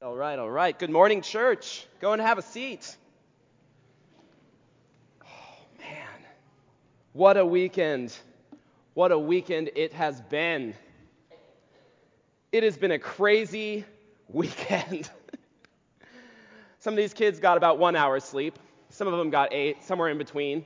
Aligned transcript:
All 0.00 0.14
right, 0.14 0.38
all 0.38 0.48
right. 0.48 0.78
Good 0.78 0.90
morning, 0.90 1.22
church. 1.22 1.84
Go 2.00 2.12
and 2.12 2.22
have 2.22 2.38
a 2.38 2.42
seat. 2.42 2.96
Oh, 5.24 5.26
man. 5.80 6.06
What 7.14 7.36
a 7.36 7.44
weekend. 7.44 8.16
What 8.94 9.10
a 9.10 9.18
weekend 9.18 9.70
it 9.74 9.92
has 9.94 10.20
been. 10.20 10.74
It 12.52 12.62
has 12.62 12.76
been 12.76 12.92
a 12.92 12.98
crazy 13.00 13.84
weekend. 14.28 15.10
Some 16.78 16.94
of 16.94 16.96
these 16.96 17.12
kids 17.12 17.40
got 17.40 17.56
about 17.56 17.80
one 17.80 17.96
hour 17.96 18.20
sleep. 18.20 18.56
Some 18.90 19.08
of 19.08 19.18
them 19.18 19.30
got 19.30 19.52
eight, 19.52 19.82
somewhere 19.82 20.10
in 20.10 20.18
between. 20.18 20.64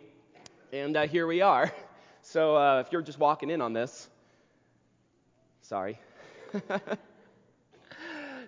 And 0.74 0.94
uh, 0.94 1.06
here 1.06 1.26
we 1.26 1.40
are. 1.40 1.72
So 2.24 2.54
uh, 2.54 2.84
if 2.86 2.92
you're 2.92 3.02
just 3.02 3.18
walking 3.18 3.50
in 3.50 3.60
on 3.60 3.72
this, 3.72 4.08
sorry. 5.62 5.98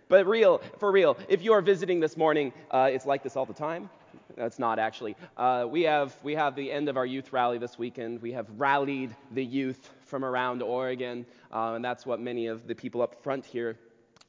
But 0.08 0.26
real, 0.26 0.58
for 0.78 0.92
real, 0.92 1.16
if 1.28 1.42
you 1.42 1.52
are 1.52 1.62
visiting 1.62 2.00
this 2.00 2.16
morning, 2.16 2.52
uh, 2.70 2.90
it's 2.92 3.06
like 3.06 3.22
this 3.22 3.36
all 3.36 3.46
the 3.46 3.54
time. 3.54 3.88
That's 4.36 4.58
not 4.58 4.78
actually. 4.78 5.16
Uh, 5.36 5.66
we 5.68 5.82
have 5.82 6.16
we 6.22 6.34
have 6.34 6.56
the 6.56 6.70
end 6.70 6.88
of 6.88 6.96
our 6.96 7.06
youth 7.06 7.32
rally 7.32 7.58
this 7.58 7.78
weekend. 7.78 8.20
We 8.20 8.32
have 8.32 8.46
rallied 8.56 9.14
the 9.32 9.44
youth 9.44 9.90
from 10.04 10.24
around 10.24 10.62
Oregon, 10.62 11.24
uh, 11.52 11.74
and 11.74 11.84
that's 11.84 12.04
what 12.04 12.20
many 12.20 12.46
of 12.46 12.66
the 12.66 12.74
people 12.74 13.00
up 13.00 13.22
front 13.22 13.44
here 13.44 13.78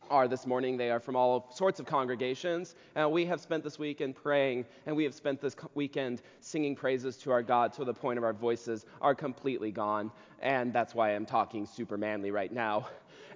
are 0.09 0.27
this 0.27 0.45
morning. 0.45 0.77
They 0.77 0.91
are 0.91 0.99
from 0.99 1.15
all 1.15 1.49
sorts 1.53 1.79
of 1.79 1.85
congregations. 1.85 2.75
And 2.95 3.11
we 3.11 3.25
have 3.25 3.41
spent 3.41 3.63
this 3.63 3.79
weekend 3.79 4.15
praying, 4.15 4.65
and 4.85 4.95
we 4.95 5.03
have 5.03 5.13
spent 5.13 5.41
this 5.41 5.55
weekend 5.73 6.21
singing 6.41 6.75
praises 6.75 7.17
to 7.17 7.31
our 7.31 7.41
God 7.41 7.73
to 7.73 7.85
the 7.85 7.93
point 7.93 8.17
of 8.17 8.23
our 8.23 8.33
voices 8.33 8.85
are 9.01 9.15
completely 9.15 9.71
gone. 9.71 10.11
And 10.41 10.71
that's 10.71 10.93
why 10.93 11.15
I'm 11.15 11.25
talking 11.25 11.65
super 11.65 11.97
manly 11.97 12.31
right 12.31 12.51
now. 12.51 12.87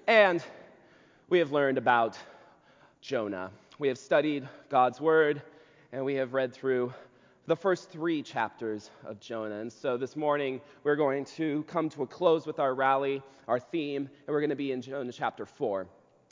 And 0.07 0.43
we 1.29 1.37
have 1.37 1.51
learned 1.51 1.77
about 1.77 2.17
Jonah. 3.01 3.51
We 3.77 3.87
have 3.87 3.99
studied 3.99 4.49
God's 4.69 4.99
word 4.99 5.43
and 5.91 6.03
we 6.03 6.15
have 6.15 6.33
read 6.33 6.53
through 6.53 6.91
the 7.45 7.55
first 7.55 7.91
three 7.91 8.23
chapters 8.23 8.89
of 9.05 9.19
Jonah. 9.19 9.59
And 9.59 9.71
so 9.71 9.95
this 9.95 10.15
morning 10.15 10.59
we're 10.83 10.95
going 10.95 11.25
to 11.25 11.63
come 11.63 11.87
to 11.89 12.01
a 12.01 12.07
close 12.07 12.47
with 12.47 12.59
our 12.59 12.73
rally, 12.73 13.21
our 13.47 13.59
theme, 13.59 14.09
and 14.25 14.33
we're 14.33 14.39
going 14.39 14.49
to 14.49 14.55
be 14.55 14.71
in 14.71 14.81
Jonah 14.81 15.11
chapter 15.11 15.45
4. 15.45 15.87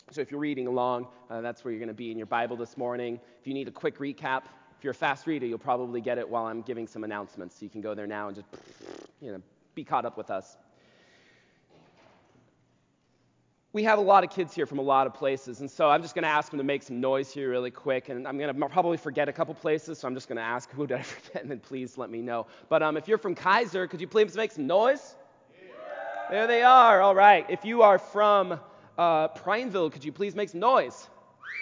So 0.10 0.22
if 0.22 0.32
you're 0.32 0.40
reading 0.40 0.66
along, 0.66 1.08
uh, 1.30 1.42
that's 1.42 1.64
where 1.64 1.72
you're 1.72 1.80
going 1.80 1.90
to 1.90 1.94
be 1.94 2.10
in 2.10 2.18
your 2.18 2.28
Bible 2.28 2.58
this 2.58 2.76
morning. 2.76 3.20
If 3.40 3.46
you 3.46 3.54
need 3.54 3.68
a 3.68 3.72
quick 3.72 4.00
recap, 4.00 4.46
if 4.78 4.84
you're 4.84 4.92
a 4.92 4.96
fast 4.96 5.28
reader, 5.28 5.46
you'll 5.46 5.60
probably 5.60 6.02
get 6.02 6.18
it 6.18 6.28
while 6.28 6.46
I'm 6.46 6.62
giving 6.62 6.88
some 6.88 7.04
announcements. 7.04 7.60
So 7.60 7.66
you 7.66 7.70
can 7.70 7.82
go 7.82 7.94
there 7.94 8.08
now 8.08 8.28
and 8.28 8.36
just, 8.36 8.48
you 9.22 9.32
know, 9.32 9.42
be 9.76 9.84
caught 9.84 10.06
up 10.06 10.18
with 10.18 10.32
us. 10.32 10.58
We 13.74 13.84
have 13.84 14.00
a 14.00 14.02
lot 14.02 14.24
of 14.24 14.30
kids 14.30 14.56
here 14.56 14.66
from 14.66 14.80
a 14.80 14.84
lot 14.84 15.08
of 15.08 15.14
places, 15.14 15.60
and 15.60 15.70
so 15.70 15.90
I'm 15.90 16.02
just 16.02 16.16
going 16.16 16.24
to 16.24 16.30
ask 16.30 16.52
them 16.52 16.58
to 16.58 16.64
make 16.64 16.84
some 16.84 17.02
noise 17.02 17.32
here 17.32 17.50
really 17.50 17.70
quick, 17.70 18.08
and 18.08 18.26
I'm 18.26 18.38
going 18.38 18.54
to 18.54 18.70
probably 18.70 18.96
forget 18.98 19.28
a 19.28 19.34
couple 19.34 19.54
places, 19.54 20.00
so 20.00 20.08
I'm 20.08 20.14
just 20.14 20.30
going 20.30 20.38
to 20.38 20.42
ask 20.42 20.72
who 20.72 20.88
did 20.88 20.98
I 20.98 21.02
forget, 21.04 21.42
and 21.42 21.52
then 21.52 21.60
please 21.60 21.98
let 21.98 22.10
me 22.10 22.22
know. 22.22 22.48
But 22.70 22.82
um, 22.82 22.96
if 22.96 23.10
you're 23.10 23.18
from 23.18 23.36
Keizer, 23.36 23.90
could 23.90 24.00
you 24.00 24.08
please 24.08 24.36
make 24.36 24.54
some 24.54 24.68
noise? 24.68 25.16
Yeah. 25.52 25.68
There 26.32 26.48
they 26.48 26.64
are. 26.64 27.02
All 27.02 27.14
right. 27.14 27.46
If 27.50 27.66
you 27.66 27.82
are 27.82 28.00
from 28.00 28.58
uh, 28.98 29.28
Prineville, 29.30 29.90
could 29.90 30.04
you 30.04 30.14
please 30.14 30.34
make 30.34 30.48
some 30.48 30.62
noise? 30.62 31.10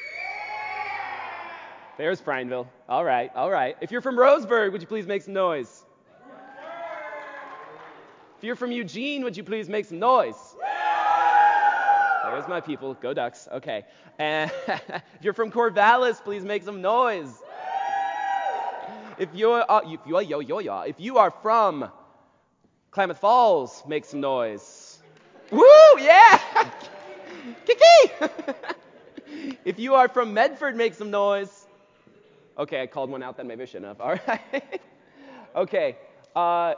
Yeah. 0.07 1.53
There's 1.97 2.21
Prineville. 2.21 2.67
All 2.87 3.03
right. 3.03 3.31
All 3.35 3.49
right. 3.49 3.75
If 3.81 3.89
you're 3.89 4.01
from 4.01 4.15
Roseburg, 4.15 4.71
would 4.73 4.81
you 4.81 4.87
please 4.87 5.07
make 5.07 5.23
some 5.23 5.33
noise? 5.33 5.85
If 8.37 8.43
you're 8.43 8.55
from 8.55 8.71
Eugene, 8.71 9.23
would 9.23 9.35
you 9.35 9.43
please 9.43 9.69
make 9.69 9.85
some 9.85 9.97
noise? 9.97 10.54
My 12.47 12.61
people. 12.61 12.93
Go 12.95 13.13
Ducks. 13.13 13.47
Okay. 13.51 13.85
If 14.19 15.21
you're 15.21 15.33
from 15.33 15.51
Corvallis, 15.51 16.23
please 16.23 16.43
make 16.43 16.63
some 16.63 16.81
noise. 16.81 17.31
If 19.17 19.29
you're, 19.33 19.63
uh, 19.69 19.81
if 19.85 19.99
you 20.05 20.17
are, 20.17 20.21
yo, 20.21 20.39
yo, 20.39 20.59
yo, 20.59 20.81
if 20.81 20.99
you 20.99 21.17
are 21.17 21.31
from 21.31 21.89
Klamath 22.91 23.19
Falls, 23.19 23.83
make 23.87 24.03
some 24.03 24.19
noise. 24.19 24.99
Woo, 25.51 25.65
yeah! 25.99 26.39
Kiki! 27.65 28.13
if 29.65 29.79
you 29.79 29.95
are 29.95 30.09
from 30.09 30.33
Medford, 30.33 30.75
make 30.75 30.93
some 30.93 31.11
noise. 31.11 31.67
Okay, 32.57 32.81
I 32.81 32.87
called 32.87 33.09
one 33.09 33.23
out, 33.23 33.37
then 33.37 33.47
maybe 33.47 33.63
I 33.63 33.65
shouldn't 33.65 33.85
have. 33.85 34.01
All 34.01 34.17
right. 34.27 34.81
okay. 35.55 35.97
Uh, 36.35 36.73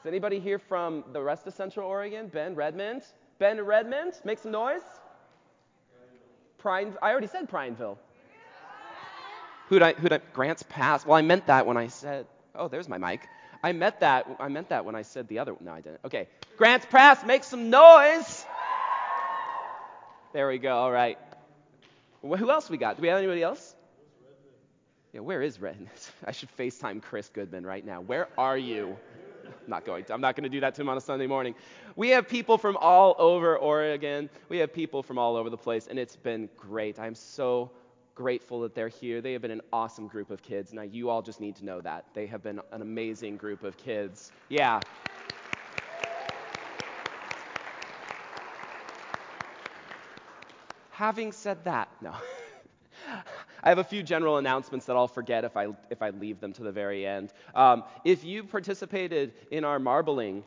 is 0.00 0.06
anybody 0.06 0.40
here 0.40 0.58
from 0.58 1.04
the 1.12 1.22
rest 1.22 1.46
of 1.46 1.54
Central 1.54 1.88
Oregon? 1.88 2.28
Bend, 2.28 2.56
Redmond? 2.56 3.02
Bend 3.38 3.60
Redmond, 3.60 4.14
make 4.24 4.38
some 4.38 4.52
noise. 4.52 4.82
Prine, 6.62 6.94
I 7.00 7.10
already 7.10 7.28
said 7.28 7.48
Prineville. 7.48 7.98
Who'd 9.68 9.82
I, 9.82 9.92
who'd 9.92 10.12
I, 10.12 10.20
Grants 10.32 10.64
Pass. 10.68 11.06
Well, 11.06 11.16
I 11.16 11.22
meant 11.22 11.46
that 11.46 11.66
when 11.66 11.76
I 11.76 11.88
said, 11.88 12.26
oh, 12.54 12.68
there's 12.68 12.88
my 12.88 12.98
mic. 12.98 13.28
I 13.62 13.72
meant 13.72 14.00
that, 14.00 14.26
I 14.40 14.48
meant 14.48 14.70
that 14.70 14.84
when 14.84 14.94
I 14.94 15.02
said 15.02 15.28
the 15.28 15.38
other, 15.40 15.54
no, 15.60 15.72
I 15.72 15.80
didn't. 15.80 16.00
Okay. 16.04 16.28
Grants 16.56 16.86
Pass, 16.86 17.24
make 17.24 17.44
some 17.44 17.70
noise. 17.70 18.44
There 20.32 20.48
we 20.48 20.58
go, 20.58 20.76
all 20.76 20.90
right. 20.90 21.18
Who 22.22 22.50
else 22.50 22.68
we 22.68 22.76
got? 22.76 22.96
Do 22.96 23.02
we 23.02 23.08
have 23.08 23.18
anybody 23.18 23.42
else? 23.42 23.76
Yeah, 25.12 25.20
where 25.20 25.42
is 25.42 25.60
Redmond? 25.60 25.90
I 26.26 26.32
should 26.32 26.48
FaceTime 26.56 27.02
Chris 27.02 27.28
Goodman 27.28 27.64
right 27.64 27.84
now. 27.84 28.00
Where 28.00 28.28
are 28.36 28.58
you? 28.58 28.96
Not 29.66 29.84
going 29.84 30.04
to. 30.04 30.14
I'm 30.14 30.20
not 30.20 30.36
going 30.36 30.44
to 30.44 30.48
do 30.48 30.60
that 30.60 30.74
to 30.76 30.82
him 30.82 30.88
on 30.88 30.96
a 30.96 31.00
Sunday 31.00 31.26
morning. 31.26 31.54
We 31.96 32.08
have 32.10 32.28
people 32.28 32.58
from 32.58 32.76
all 32.76 33.14
over 33.18 33.56
Oregon. 33.56 34.30
We 34.48 34.58
have 34.58 34.72
people 34.72 35.02
from 35.02 35.18
all 35.18 35.36
over 35.36 35.50
the 35.50 35.56
place, 35.56 35.86
and 35.88 35.98
it's 35.98 36.16
been 36.16 36.48
great. 36.56 36.98
I'm 36.98 37.14
so 37.14 37.70
grateful 38.14 38.60
that 38.62 38.74
they're 38.74 38.88
here. 38.88 39.20
They 39.20 39.32
have 39.32 39.42
been 39.42 39.50
an 39.50 39.62
awesome 39.72 40.08
group 40.08 40.30
of 40.30 40.42
kids. 40.42 40.72
Now, 40.72 40.82
you 40.82 41.08
all 41.08 41.22
just 41.22 41.40
need 41.40 41.56
to 41.56 41.64
know 41.64 41.80
that. 41.80 42.06
They 42.14 42.26
have 42.26 42.42
been 42.42 42.60
an 42.72 42.82
amazing 42.82 43.36
group 43.36 43.62
of 43.62 43.76
kids. 43.76 44.32
Yeah. 44.48 44.80
Having 50.90 51.30
said 51.30 51.62
that, 51.64 51.88
no. 52.02 52.12
I 53.62 53.68
have 53.68 53.78
a 53.78 53.84
few 53.84 54.02
general 54.02 54.38
announcements 54.38 54.86
that 54.86 54.96
I'll 54.96 55.08
forget 55.08 55.44
if 55.44 55.56
I, 55.56 55.68
if 55.90 56.02
I 56.02 56.10
leave 56.10 56.40
them 56.40 56.52
to 56.54 56.62
the 56.62 56.72
very 56.72 57.06
end. 57.06 57.32
Um, 57.54 57.84
if 58.04 58.24
you 58.24 58.44
participated 58.44 59.32
in 59.50 59.64
our 59.64 59.78
marbling, 59.78 60.44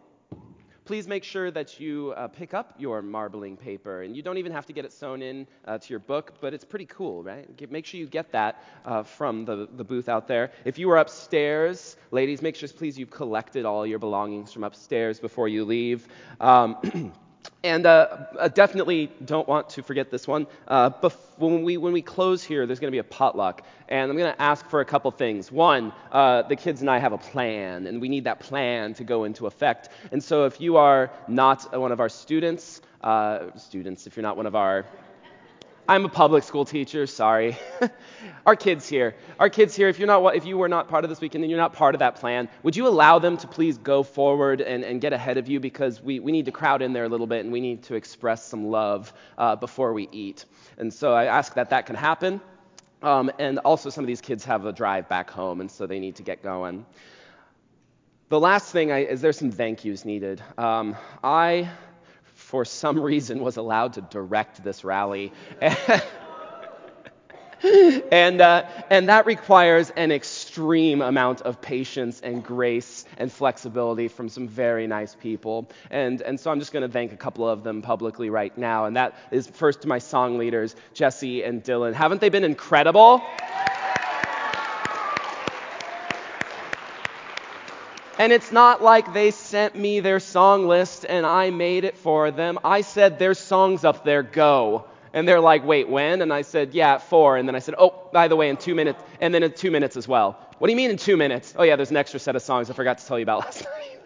please 0.85 1.07
make 1.07 1.23
sure 1.23 1.51
that 1.51 1.79
you 1.79 2.13
uh, 2.17 2.27
pick 2.27 2.53
up 2.53 2.73
your 2.77 3.01
marbling 3.01 3.55
paper. 3.55 4.01
And 4.01 4.15
you 4.15 4.21
don't 4.21 4.37
even 4.37 4.51
have 4.51 4.65
to 4.65 4.73
get 4.73 4.85
it 4.85 4.91
sewn 4.91 5.21
in 5.21 5.47
uh, 5.65 5.77
to 5.77 5.89
your 5.89 5.99
book, 5.99 6.33
but 6.41 6.53
it's 6.53 6.65
pretty 6.65 6.85
cool, 6.85 7.23
right? 7.23 7.47
make 7.71 7.85
sure 7.85 7.99
you 7.99 8.07
get 8.07 8.31
that 8.31 8.63
uh, 8.85 9.03
from 9.03 9.45
the, 9.45 9.67
the 9.73 9.83
booth 9.83 10.09
out 10.09 10.27
there. 10.27 10.51
If 10.65 10.77
you 10.77 10.89
are 10.91 10.97
upstairs, 10.97 11.97
ladies, 12.11 12.41
make 12.41 12.55
sure 12.55 12.67
please 12.69 12.97
you've 12.97 13.11
collected 13.11 13.65
all 13.65 13.85
your 13.85 13.99
belongings 13.99 14.51
from 14.51 14.63
upstairs 14.63 15.19
before 15.19 15.47
you 15.47 15.63
leave. 15.65 16.07
Um, 16.39 17.13
And 17.63 17.85
uh, 17.85 18.47
definitely 18.53 19.11
don't 19.23 19.47
want 19.47 19.69
to 19.69 19.83
forget 19.83 20.09
this 20.09 20.27
one. 20.27 20.47
Uh, 20.67 20.89
when, 21.37 21.63
we, 21.63 21.77
when 21.77 21.93
we 21.93 22.01
close 22.01 22.43
here, 22.43 22.65
there's 22.65 22.79
going 22.79 22.89
to 22.89 22.95
be 22.95 22.99
a 22.99 23.03
potluck. 23.03 23.63
And 23.87 24.09
I'm 24.09 24.17
going 24.17 24.33
to 24.33 24.41
ask 24.41 24.67
for 24.67 24.81
a 24.81 24.85
couple 24.85 25.11
things. 25.11 25.51
One, 25.51 25.93
uh, 26.11 26.41
the 26.43 26.55
kids 26.55 26.81
and 26.81 26.89
I 26.89 26.97
have 26.97 27.13
a 27.13 27.19
plan, 27.19 27.85
and 27.85 28.01
we 28.01 28.09
need 28.09 28.23
that 28.23 28.39
plan 28.39 28.95
to 28.95 29.03
go 29.03 29.25
into 29.25 29.45
effect. 29.45 29.89
And 30.11 30.23
so 30.23 30.45
if 30.45 30.59
you 30.59 30.77
are 30.77 31.11
not 31.27 31.77
one 31.77 31.91
of 31.91 31.99
our 31.99 32.09
students, 32.09 32.81
uh, 33.01 33.55
students, 33.57 34.07
if 34.07 34.15
you're 34.15 34.23
not 34.23 34.37
one 34.37 34.47
of 34.47 34.55
our 34.55 34.85
I'm 35.87 36.05
a 36.05 36.09
public 36.09 36.43
school 36.43 36.63
teacher, 36.63 37.05
sorry. 37.07 37.57
our 38.45 38.55
kids 38.55 38.87
here, 38.87 39.15
our 39.39 39.49
kids 39.49 39.75
here, 39.75 39.89
if, 39.89 39.99
you're 39.99 40.07
not, 40.07 40.35
if 40.35 40.45
you 40.45 40.57
were 40.57 40.69
not 40.69 40.87
part 40.87 41.03
of 41.03 41.09
this 41.09 41.19
weekend 41.19 41.43
and 41.43 41.51
you're 41.51 41.59
not 41.59 41.73
part 41.73 41.95
of 41.95 41.99
that 41.99 42.15
plan, 42.15 42.47
would 42.63 42.75
you 42.75 42.87
allow 42.87 43.19
them 43.19 43.37
to 43.37 43.47
please 43.47 43.77
go 43.77 44.03
forward 44.03 44.61
and, 44.61 44.83
and 44.83 45.01
get 45.01 45.11
ahead 45.11 45.37
of 45.37 45.47
you 45.47 45.59
because 45.59 46.01
we, 46.01 46.19
we 46.19 46.31
need 46.31 46.45
to 46.45 46.51
crowd 46.51 46.81
in 46.81 46.93
there 46.93 47.03
a 47.03 47.09
little 47.09 47.27
bit 47.27 47.43
and 47.43 47.51
we 47.51 47.59
need 47.59 47.83
to 47.83 47.95
express 47.95 48.45
some 48.45 48.67
love 48.67 49.11
uh, 49.37 49.55
before 49.55 49.93
we 49.93 50.07
eat. 50.11 50.45
And 50.77 50.93
so 50.93 51.13
I 51.13 51.25
ask 51.25 51.55
that 51.55 51.71
that 51.71 51.85
can 51.85 51.95
happen. 51.95 52.41
Um, 53.01 53.31
and 53.39 53.57
also, 53.59 53.89
some 53.89 54.03
of 54.03 54.07
these 54.07 54.21
kids 54.21 54.45
have 54.45 54.65
a 54.65 54.71
drive 54.71 55.09
back 55.09 55.29
home, 55.29 55.59
and 55.59 55.71
so 55.71 55.87
they 55.87 55.99
need 55.99 56.15
to 56.17 56.23
get 56.23 56.43
going. 56.43 56.85
The 58.29 58.39
last 58.39 58.71
thing 58.71 58.91
I, 58.91 58.99
is 58.99 59.21
there's 59.21 59.39
some 59.39 59.51
thank 59.51 59.83
yous 59.83 60.05
needed. 60.05 60.41
Um, 60.57 60.95
I 61.23 61.69
for 62.51 62.65
some 62.65 62.99
reason, 63.11 63.39
was 63.39 63.57
allowed 63.57 63.93
to 63.93 64.01
direct 64.01 64.63
this 64.63 64.83
rally. 64.83 65.31
and, 68.11 68.41
uh, 68.41 68.65
and 68.89 69.07
that 69.07 69.25
requires 69.25 69.89
an 69.91 70.11
extreme 70.11 71.01
amount 71.01 71.41
of 71.43 71.61
patience 71.61 72.19
and 72.21 72.43
grace 72.43 73.05
and 73.17 73.31
flexibility 73.31 74.09
from 74.09 74.27
some 74.27 74.49
very 74.49 74.85
nice 74.85 75.15
people. 75.15 75.69
And, 75.89 76.21
and 76.21 76.37
so 76.37 76.51
I'm 76.51 76.59
just 76.59 76.73
going 76.73 76.85
to 76.85 76.91
thank 76.91 77.13
a 77.13 77.17
couple 77.17 77.47
of 77.47 77.63
them 77.63 77.81
publicly 77.81 78.29
right 78.29 78.55
now. 78.57 78.85
And 78.85 78.97
that 78.97 79.15
is 79.31 79.47
first 79.47 79.81
to 79.83 79.87
my 79.87 79.99
song 79.99 80.37
leaders, 80.37 80.75
Jesse 80.93 81.43
and 81.43 81.63
Dylan. 81.63 81.93
Haven't 81.93 82.19
they 82.19 82.29
been 82.29 82.43
incredible? 82.43 83.21
And 88.21 88.31
it's 88.31 88.51
not 88.51 88.83
like 88.83 89.13
they 89.13 89.31
sent 89.31 89.75
me 89.75 89.99
their 89.99 90.19
song 90.19 90.67
list 90.67 91.07
and 91.09 91.25
I 91.25 91.49
made 91.49 91.85
it 91.85 91.97
for 91.97 92.29
them. 92.29 92.59
I 92.63 92.81
said, 92.81 93.17
There's 93.17 93.39
songs 93.39 93.83
up 93.83 94.03
there, 94.05 94.21
go. 94.21 94.85
And 95.11 95.27
they're 95.27 95.39
like, 95.39 95.65
wait, 95.65 95.89
when? 95.89 96.21
And 96.21 96.31
I 96.31 96.43
said, 96.43 96.75
yeah, 96.75 96.93
at 96.93 97.01
four. 97.09 97.35
And 97.35 97.47
then 97.47 97.55
I 97.55 97.59
said, 97.59 97.75
oh, 97.77 98.09
by 98.13 98.27
the 98.27 98.35
way, 98.35 98.47
in 98.49 98.57
two 98.57 98.75
minutes. 98.75 99.03
And 99.19 99.33
then 99.33 99.41
in 99.41 99.51
two 99.51 99.71
minutes 99.71 99.97
as 99.97 100.07
well. 100.07 100.37
What 100.59 100.67
do 100.67 100.71
you 100.71 100.77
mean 100.77 100.91
in 100.91 100.97
two 100.97 101.17
minutes? 101.17 101.55
Oh, 101.57 101.63
yeah, 101.63 101.75
there's 101.75 101.89
an 101.89 101.97
extra 101.97 102.19
set 102.19 102.35
of 102.35 102.43
songs 102.43 102.69
I 102.69 102.73
forgot 102.73 102.99
to 102.99 103.05
tell 103.05 103.17
you 103.17 103.23
about 103.23 103.39
last 103.45 103.63
night. 103.63 103.99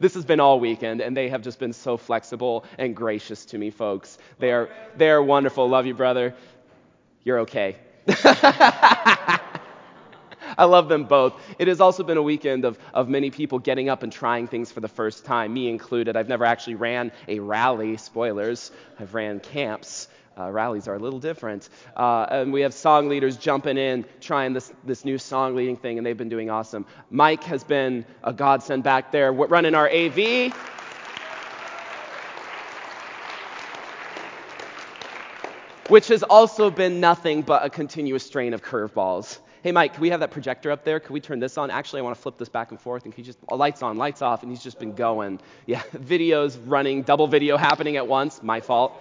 this 0.00 0.14
has 0.14 0.24
been 0.24 0.40
all 0.40 0.58
weekend, 0.58 1.00
and 1.00 1.16
they 1.16 1.28
have 1.28 1.42
just 1.42 1.60
been 1.60 1.72
so 1.72 1.96
flexible 1.96 2.64
and 2.76 2.94
gracious 2.94 3.46
to 3.46 3.58
me, 3.58 3.70
folks. 3.70 4.18
They 4.38 4.50
are, 4.50 4.68
they 4.96 5.08
are 5.08 5.22
wonderful. 5.22 5.68
Love 5.68 5.86
you, 5.86 5.94
brother. 5.94 6.34
You're 7.24 7.38
okay. 7.40 7.76
I 10.58 10.64
love 10.64 10.88
them 10.88 11.04
both. 11.04 11.34
It 11.58 11.68
has 11.68 11.80
also 11.80 12.02
been 12.02 12.16
a 12.16 12.22
weekend 12.22 12.64
of, 12.64 12.78
of 12.94 13.08
many 13.08 13.30
people 13.30 13.58
getting 13.58 13.88
up 13.88 14.02
and 14.02 14.12
trying 14.12 14.46
things 14.46 14.72
for 14.72 14.80
the 14.80 14.88
first 14.88 15.24
time, 15.24 15.52
me 15.52 15.68
included. 15.68 16.16
I've 16.16 16.28
never 16.28 16.44
actually 16.44 16.76
ran 16.76 17.12
a 17.28 17.38
rally, 17.40 17.96
spoilers. 17.96 18.70
I've 18.98 19.14
ran 19.14 19.40
camps. 19.40 20.08
Uh, 20.38 20.50
rallies 20.50 20.86
are 20.86 20.94
a 20.94 20.98
little 20.98 21.18
different. 21.18 21.70
Uh, 21.96 22.26
and 22.30 22.52
we 22.52 22.60
have 22.60 22.74
song 22.74 23.08
leaders 23.08 23.38
jumping 23.38 23.78
in, 23.78 24.04
trying 24.20 24.52
this, 24.52 24.70
this 24.84 25.04
new 25.04 25.16
song 25.16 25.56
leading 25.56 25.76
thing, 25.76 25.96
and 25.96 26.06
they've 26.06 26.18
been 26.18 26.28
doing 26.28 26.50
awesome. 26.50 26.84
Mike 27.10 27.42
has 27.44 27.64
been 27.64 28.04
a 28.22 28.34
godsend 28.34 28.82
back 28.82 29.10
there, 29.12 29.32
running 29.32 29.74
our 29.74 29.88
AV. 29.88 30.52
Which 35.88 36.08
has 36.08 36.22
also 36.22 36.68
been 36.68 37.00
nothing 37.00 37.42
but 37.42 37.64
a 37.64 37.70
continuous 37.70 38.26
strain 38.26 38.52
of 38.52 38.62
curveballs. 38.62 39.38
Hey, 39.66 39.72
Mike, 39.72 39.94
can 39.94 40.02
we 40.02 40.10
have 40.10 40.20
that 40.20 40.30
projector 40.30 40.70
up 40.70 40.84
there? 40.84 41.00
Can 41.00 41.12
we 41.12 41.20
turn 41.20 41.40
this 41.40 41.58
on? 41.58 41.72
Actually, 41.72 41.98
I 41.98 42.02
want 42.04 42.14
to 42.14 42.22
flip 42.22 42.38
this 42.38 42.48
back 42.48 42.70
and 42.70 42.80
forth. 42.80 43.04
And 43.04 43.12
he 43.12 43.22
just, 43.22 43.36
oh, 43.48 43.56
lights 43.56 43.82
on, 43.82 43.98
lights 43.98 44.22
off. 44.22 44.44
And 44.44 44.52
he's 44.52 44.62
just 44.62 44.78
been 44.78 44.94
going. 44.94 45.40
Yeah, 45.66 45.80
videos 45.92 46.56
running, 46.66 47.02
double 47.02 47.26
video 47.26 47.56
happening 47.56 47.96
at 47.96 48.06
once. 48.06 48.44
My 48.44 48.60
fault. 48.60 48.92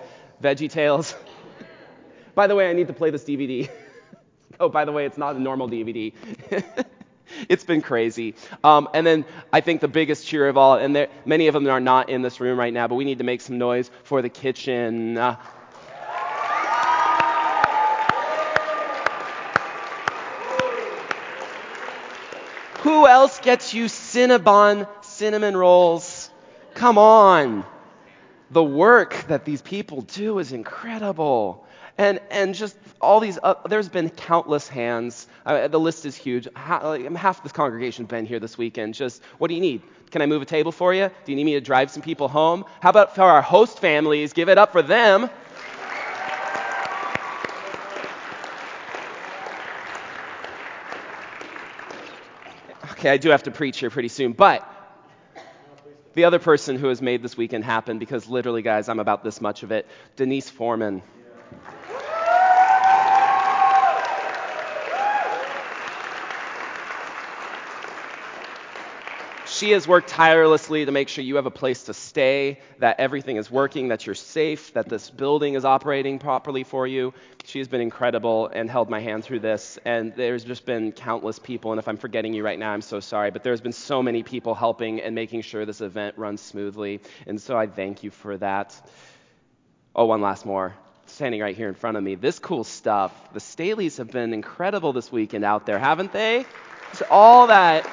Veggie 0.42 0.68
Tales. 0.68 1.14
by 2.34 2.48
the 2.48 2.56
way, 2.56 2.68
I 2.68 2.74
need 2.74 2.88
to 2.88 2.94
play 2.94 3.12
this 3.12 3.24
DVD. 3.26 3.70
oh, 4.60 4.68
by 4.68 4.86
the 4.86 4.92
way, 4.92 5.06
it's 5.06 5.20
not 5.20 5.36
a 5.36 5.40
normal 5.40 5.70
DVD. 5.70 6.14
it's 7.48 7.64
been 7.64 7.84
crazy. 7.84 8.34
Um, 8.64 8.90
and 8.96 9.06
then 9.06 9.24
I 9.54 9.62
think 9.62 9.82
the 9.82 9.88
biggest 9.88 10.26
cheer 10.26 10.48
of 10.48 10.58
all, 10.58 10.80
and 10.80 11.08
many 11.26 11.46
of 11.46 11.54
them 11.54 11.68
are 11.68 11.80
not 11.80 12.10
in 12.10 12.24
this 12.24 12.40
room 12.40 12.58
right 12.58 12.74
now, 12.74 12.88
but 12.88 12.96
we 12.96 13.06
need 13.06 13.20
to 13.20 13.24
make 13.24 13.42
some 13.42 13.60
noise 13.60 13.92
for 14.02 14.24
the 14.24 14.30
kitchen. 14.30 15.16
Uh, 15.16 15.36
Who 22.86 23.08
else 23.08 23.40
gets 23.40 23.74
you 23.74 23.86
Cinnabon 23.86 24.88
cinnamon 25.04 25.58
rolls? 25.58 26.30
Come 26.76 27.00
on. 27.00 27.66
The 28.52 28.64
work 28.64 29.26
that 29.28 29.44
these 29.44 29.64
people 29.64 30.02
do 30.02 30.38
is 30.38 30.52
incredible. 30.52 31.66
And, 31.98 32.20
and 32.30 32.54
just 32.54 32.78
all 33.02 33.20
these, 33.20 33.40
uh, 33.42 33.56
there's 33.68 33.90
been 33.90 34.12
countless 34.12 34.68
hands. 34.68 35.26
Uh, 35.48 35.68
the 35.68 35.80
list 35.80 36.06
is 36.06 36.16
huge. 36.16 36.48
Half, 36.56 36.84
like, 36.84 37.12
half 37.16 37.42
this 37.42 37.52
congregation's 37.52 38.08
been 38.08 38.28
here 38.28 38.40
this 38.40 38.56
weekend. 38.56 38.94
Just, 38.94 39.24
what 39.40 39.48
do 39.48 39.56
you 39.56 39.62
need? 39.62 39.82
Can 40.12 40.22
I 40.22 40.28
move 40.28 40.44
a 40.44 40.46
table 40.46 40.72
for 40.72 40.94
you? 40.94 41.10
Do 41.26 41.32
you 41.32 41.36
need 41.38 41.46
me 41.46 41.54
to 41.54 41.62
drive 41.62 41.90
some 41.90 42.04
people 42.04 42.28
home? 42.28 42.66
How 42.82 42.92
about 42.92 43.16
for 43.16 43.24
our 43.24 43.42
host 43.42 43.80
families? 43.80 44.34
Give 44.34 44.48
it 44.48 44.60
up 44.60 44.72
for 44.72 44.84
them. 44.84 45.32
Okay, 53.06 53.13
I 53.13 53.18
do 53.18 53.30
have 53.30 53.44
to 53.44 53.52
preach 53.52 53.78
here 53.78 53.92
pretty 53.92 54.07
soon, 54.07 54.31
but 54.31 54.68
the 56.16 56.24
other 56.24 56.40
person 56.40 56.75
who 56.75 56.88
has 56.88 57.04
made 57.04 57.22
this 57.22 57.38
weekend 57.38 57.63
happen, 57.63 58.00
because 58.00 58.28
literally, 58.28 58.63
guys, 58.63 58.90
I'm 58.90 59.00
about 59.00 59.24
this 59.24 59.40
much 59.42 59.62
of 59.62 59.72
it, 59.72 59.86
Denise 60.16 60.50
Foreman. 60.50 61.04
She 69.56 69.72
has 69.72 69.88
worked 69.88 70.10
tirelessly 70.10 70.84
to 70.84 70.92
make 70.92 71.07
sure 71.07 71.24
you 71.24 71.38
have 71.38 71.46
a 71.46 71.50
place 71.50 71.84
to 71.84 71.94
stay, 71.94 72.60
that 72.80 73.00
everything 73.00 73.38
is 73.38 73.50
working, 73.50 73.88
that 73.88 74.06
you're 74.06 74.13
safe, 74.13 74.74
that 74.74 74.90
this 74.90 75.10
building 75.10 75.54
is 75.54 75.63
operating 75.63 76.19
properly 76.19 76.66
for 76.66 76.86
you. 76.86 77.13
She 77.46 77.60
has 77.60 77.69
been 77.69 77.80
incredible 77.80 78.48
and 78.48 78.69
held 78.69 78.90
my 78.90 79.00
hand 79.00 79.24
through 79.24 79.40
this. 79.40 79.80
And 79.86 80.13
there's 80.13 80.44
just 80.44 80.66
been 80.66 80.92
countless 80.92 81.40
people, 81.40 81.72
and 81.72 81.80
if 81.80 81.88
I'm 81.88 81.96
forgetting 81.96 82.34
you 82.34 82.44
right 82.44 82.60
now, 82.60 82.74
I'm 82.74 82.81
so 82.81 83.00
sorry, 83.00 83.31
but 83.31 83.46
there's 83.46 83.62
been 83.62 83.72
so 83.72 84.04
many 84.04 84.24
people 84.24 84.56
helping 84.56 85.00
and 85.00 85.16
making 85.16 85.44
sure 85.44 85.66
this 85.66 85.80
event 85.80 86.18
runs 86.18 86.42
smoothly. 86.42 87.00
And 87.25 87.40
so 87.40 87.58
I 87.58 87.68
thank 87.68 88.04
you 88.04 88.12
for 88.12 88.36
that. 88.40 88.75
Oh, 89.96 90.04
one 90.04 90.19
last 90.19 90.46
more 90.46 90.75
standing 91.06 91.40
right 91.40 91.56
here 91.56 91.69
in 91.69 91.75
front 91.75 91.96
of 91.96 92.04
me. 92.04 92.16
This 92.16 92.40
cool 92.40 92.66
stuff. 92.66 93.31
The 93.31 93.40
Staleys 93.40 94.00
have 94.00 94.12
been 94.12 94.34
incredible 94.34 94.92
this 94.92 95.13
weekend 95.13 95.46
out 95.46 95.66
there, 95.66 95.80
haven't 95.80 96.12
they? 96.12 96.46
It's 96.92 97.04
all 97.10 97.48
that 97.48 97.90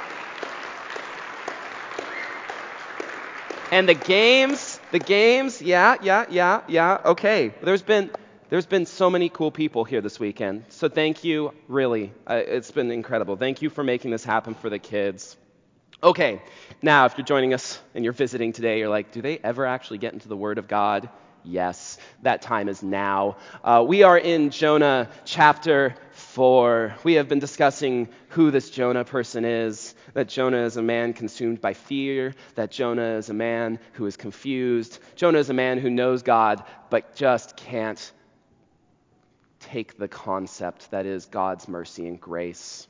And 3.73 3.89
the 3.89 3.95
games, 3.95 4.79
the 4.91 4.99
games, 4.99 5.63
yeah, 5.63 5.97
yeah, 6.03 6.27
yeah, 6.29 6.61
yeah. 6.69 7.01
Okay. 7.07 7.55
There's 7.63 7.81
been 7.81 8.11
there's 8.51 8.67
been 8.67 8.85
so 8.85 9.09
many 9.09 9.31
cool 9.31 9.51
people 9.51 9.85
here 9.85 10.03
this 10.03 10.21
weekend. 10.21 10.67
So 10.69 10.91
thank 10.91 11.25
you, 11.25 11.55
really. 11.69 12.13
Uh, 12.27 12.35
it's 12.35 12.71
been 12.71 12.91
incredible. 12.91 13.37
Thank 13.37 13.63
you 13.63 13.71
for 13.71 13.83
making 13.83 14.11
this 14.11 14.25
happen 14.25 14.53
for 14.53 14.69
the 14.69 14.79
kids. 14.79 15.39
Okay. 16.03 16.43
Now, 16.83 17.07
if 17.07 17.17
you're 17.17 17.25
joining 17.25 17.55
us 17.55 17.81
and 17.95 18.05
you're 18.05 18.13
visiting 18.13 18.53
today, 18.53 18.79
you're 18.79 18.91
like, 18.91 19.11
do 19.11 19.23
they 19.23 19.39
ever 19.39 19.65
actually 19.65 19.97
get 19.97 20.13
into 20.13 20.29
the 20.29 20.37
Word 20.37 20.59
of 20.59 20.69
God? 20.69 21.09
Yes, 21.43 21.97
that 22.25 22.43
time 22.43 22.69
is 22.69 22.83
now. 22.83 23.39
Uh, 23.65 23.83
we 23.89 24.03
are 24.03 24.19
in 24.19 24.51
Jonah 24.51 25.09
chapter 25.25 25.95
4. 26.33 26.95
We 27.05 27.15
have 27.15 27.29
been 27.29 27.41
discussing 27.41 28.09
who 28.31 28.51
this 28.51 28.71
Jonah 28.71 29.05
person 29.05 29.45
is 29.45 29.95
that 30.15 30.29
Jonah 30.29 30.65
is 30.65 30.79
a 30.79 30.83
man 30.83 31.13
consumed 31.13 31.61
by 31.61 31.75
fear, 31.75 32.35
that 32.55 32.71
Jonah 32.71 33.17
is 33.17 33.29
a 33.29 33.35
man 33.35 33.79
who 33.93 34.07
is 34.07 34.17
confused. 34.17 34.99
Jonah 35.15 35.39
is 35.39 35.51
a 35.51 35.55
man 35.55 35.77
who 35.77 35.91
knows 35.91 36.23
God, 36.23 36.65
but 36.89 37.15
just 37.15 37.55
can't 37.57 38.13
take 39.61 39.99
the 39.99 40.09
concept 40.09 40.91
that 40.91 41.05
is 41.05 41.27
God's 41.27 41.69
mercy 41.69 42.07
and 42.07 42.19
grace. 42.19 42.89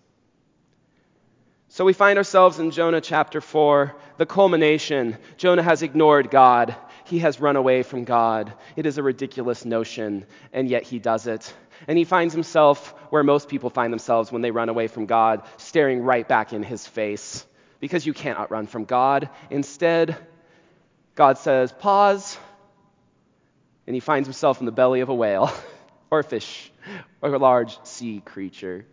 So 1.67 1.85
we 1.85 1.95
find 1.95 2.19
ourselves 2.19 2.61
in 2.61 2.71
Jonah 2.71 3.01
chapter 3.01 3.41
4, 3.41 3.97
the 4.19 4.27
culmination. 4.27 5.17
Jonah 5.37 5.65
has 5.65 5.83
ignored 5.83 6.31
God. 6.31 6.77
He 7.13 7.19
has 7.19 7.39
run 7.39 7.57
away 7.57 7.83
from 7.83 8.05
God. 8.05 8.55
It 8.75 8.87
is 8.87 8.97
a 8.97 9.03
ridiculous 9.03 9.67
notion, 9.67 10.25
and 10.51 10.67
yet 10.67 10.83
he 10.83 10.99
does 10.99 11.27
it. 11.27 11.53
And 11.87 11.99
he 11.99 12.05
finds 12.05 12.33
himself 12.33 12.95
where 13.11 13.23
most 13.23 13.51
people 13.51 13.69
find 13.69 13.93
themselves 13.93 14.33
when 14.33 14.41
they 14.41 14.51
run 14.51 14.71
away 14.71 14.87
from 14.87 15.05
God, 15.05 15.43
staring 15.59 16.05
right 16.05 16.27
back 16.27 16.55
in 16.55 16.63
his 16.63 16.87
face. 16.87 17.45
Because 17.81 18.07
you 18.07 18.15
cannot 18.15 18.51
run 18.51 18.67
from 18.67 18.87
God. 18.87 19.29
Instead, 19.51 20.17
God 21.15 21.37
says, 21.37 21.71
pause. 21.71 22.39
And 23.87 23.93
he 23.93 24.01
finds 24.01 24.27
himself 24.27 24.61
in 24.61 24.65
the 24.65 24.73
belly 24.73 25.03
of 25.03 25.11
a 25.11 25.15
whale, 25.15 25.53
or 26.11 26.21
a 26.21 26.25
fish, 26.25 26.73
or 27.21 27.35
a 27.35 27.39
large 27.39 27.79
sea 27.85 28.23
creature. 28.25 28.87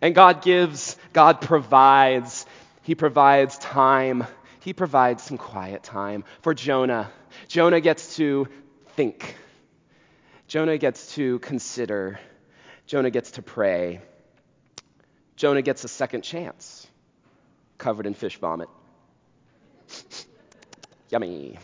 And 0.00 0.14
God 0.14 0.42
gives, 0.42 0.96
God 1.12 1.40
provides. 1.40 2.46
He 2.82 2.94
provides 2.94 3.58
time. 3.58 4.28
He 4.62 4.72
provides 4.72 5.24
some 5.24 5.38
quiet 5.38 5.82
time 5.82 6.24
for 6.40 6.54
Jonah. 6.54 7.10
Jonah 7.48 7.80
gets 7.80 8.16
to 8.16 8.46
think. 8.96 9.36
Jonah 10.46 10.78
gets 10.78 11.14
to 11.14 11.40
consider, 11.40 12.20
Jonah 12.86 13.10
gets 13.10 13.32
to 13.32 13.42
pray. 13.42 14.00
Jonah 15.34 15.62
gets 15.62 15.82
a 15.82 15.88
second 15.88 16.22
chance, 16.22 16.86
covered 17.78 18.06
in 18.06 18.14
fish 18.14 18.36
vomit. 18.38 18.68
Yummy. 21.10 21.58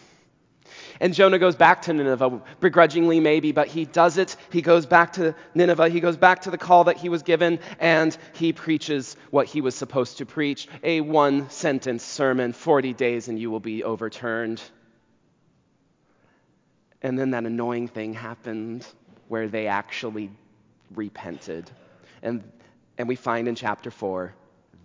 And 1.01 1.15
Jonah 1.15 1.39
goes 1.39 1.57
back 1.57 1.83
to 1.83 1.93
Nineveh, 1.93 2.43
begrudgingly 2.61 3.21
maybe, 3.21 3.53
but 3.53 3.69
he 3.69 3.85
does 3.85 4.19
it. 4.19 4.37
He 4.51 4.63
goes 4.63 4.87
back 4.87 5.13
to 5.15 5.35
Nineveh. 5.55 5.89
He 5.89 6.01
goes 6.01 6.17
back 6.17 6.43
to 6.43 6.51
the 6.51 6.59
call 6.59 6.85
that 6.85 6.97
he 6.97 7.09
was 7.09 7.23
given, 7.23 7.61
and 7.79 8.17
he 8.35 8.53
preaches 8.53 9.17
what 9.31 9.47
he 9.47 9.61
was 9.61 9.75
supposed 9.75 10.19
to 10.19 10.27
preach 10.27 10.69
a 10.83 11.01
one 11.01 11.49
sentence 11.51 12.03
sermon 12.03 12.53
40 12.53 12.93
days, 12.95 13.29
and 13.29 13.39
you 13.39 13.51
will 13.51 13.61
be 13.61 13.85
overturned. 13.85 14.61
And 17.01 17.19
then 17.19 17.31
that 17.31 17.45
annoying 17.45 17.89
thing 17.89 18.13
happened 18.13 18.87
where 19.29 19.49
they 19.49 19.69
actually 19.69 20.31
repented. 20.95 21.71
And, 22.23 22.43
and 22.97 23.07
we 23.07 23.15
find 23.15 23.47
in 23.47 23.55
chapter 23.55 23.91
4 23.91 24.35